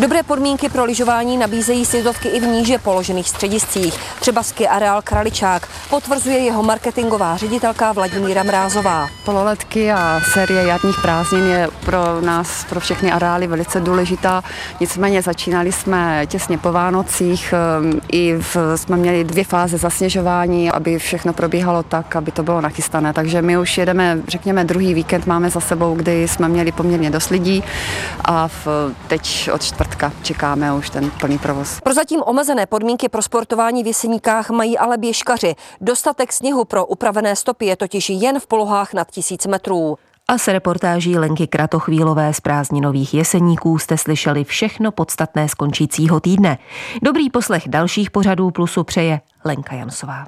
Dobré 0.00 0.22
podmínky 0.22 0.68
pro 0.68 0.84
lyžování 0.84 1.36
nabízejí 1.36 1.84
sjezdovky 1.84 2.28
i 2.28 2.40
v 2.40 2.46
níže 2.46 2.78
položených 2.78 3.28
střediscích. 3.28 3.94
Třeba 4.20 4.42
ski 4.42 4.68
areál 4.68 5.02
Kraličák, 5.02 5.68
potvrzuje 5.90 6.38
jeho 6.38 6.62
marketingová 6.62 7.36
ředitelka 7.36 7.92
Vladimíra 7.92 8.42
Mrázová. 8.42 9.08
Pololetky 9.24 9.92
a 9.92 10.20
série 10.32 10.62
jarních 10.62 10.96
prázdnin 11.02 11.46
je 11.46 11.68
pro 11.84 12.20
nás, 12.20 12.64
pro 12.64 12.80
všechny 12.80 13.12
areály 13.12 13.46
velice 13.46 13.80
důležitá. 13.80 14.42
Nicméně 14.80 15.22
začínali 15.22 15.72
jsme 15.72 16.26
těsně 16.26 16.58
po 16.58 16.72
Vánocích, 16.72 17.54
ehm, 17.56 18.00
i 18.12 18.36
v, 18.38 18.56
jsme 18.76 18.96
měli 18.96 19.24
dvě 19.24 19.44
fáze 19.44 19.78
zasněžování, 19.78 20.70
aby 20.70 20.98
všechno 20.98 21.32
probíhalo 21.32 21.82
tak, 21.82 22.16
aby 22.16 22.32
to 22.32 22.42
bylo 22.42 22.60
nachystané. 22.60 23.12
Takže 23.12 23.42
my 23.42 23.58
už 23.58 23.78
jedeme, 23.78 24.18
řekněme, 24.28 24.64
druhý 24.64 24.94
víkend 24.94 25.26
máme 25.26 25.50
za 25.50 25.60
sebou, 25.60 25.94
kdy 25.94 26.28
jsme 26.28 26.48
měli 26.48 26.72
poměrně 26.72 27.10
dost 27.10 27.30
lidí 27.30 27.64
a 28.24 28.48
v, 28.48 28.66
teď 29.08 29.50
od 29.52 29.62
čtvrt 29.62 29.89
čtvrtka 29.90 30.12
čekáme 30.22 30.72
už 30.72 30.90
ten 30.90 31.10
plný 31.10 31.38
provoz. 31.38 31.80
Prozatím 31.80 32.22
omezené 32.26 32.66
podmínky 32.66 33.08
pro 33.08 33.22
sportování 33.22 33.82
v 33.82 33.86
Jeseníkách 33.86 34.50
mají 34.50 34.78
ale 34.78 34.98
běžkaři. 34.98 35.54
Dostatek 35.80 36.32
sněhu 36.32 36.64
pro 36.64 36.86
upravené 36.86 37.36
stopy 37.36 37.66
je 37.66 37.76
totiž 37.76 38.10
jen 38.10 38.40
v 38.40 38.46
polohách 38.46 38.94
nad 38.94 39.10
tisíc 39.10 39.46
metrů. 39.46 39.98
A 40.28 40.38
se 40.38 40.52
reportáží 40.52 41.18
Lenky 41.18 41.46
Kratochvílové 41.46 42.34
z 42.34 42.40
prázdninových 42.40 43.14
jeseníků 43.14 43.78
jste 43.78 43.98
slyšeli 43.98 44.44
všechno 44.44 44.92
podstatné 44.92 45.48
z 45.48 45.54
končícího 45.54 46.20
týdne. 46.20 46.58
Dobrý 47.02 47.30
poslech 47.30 47.68
dalších 47.68 48.10
pořadů 48.10 48.50
Plusu 48.50 48.84
přeje 48.84 49.20
Lenka 49.44 49.74
Jansová. 49.74 50.24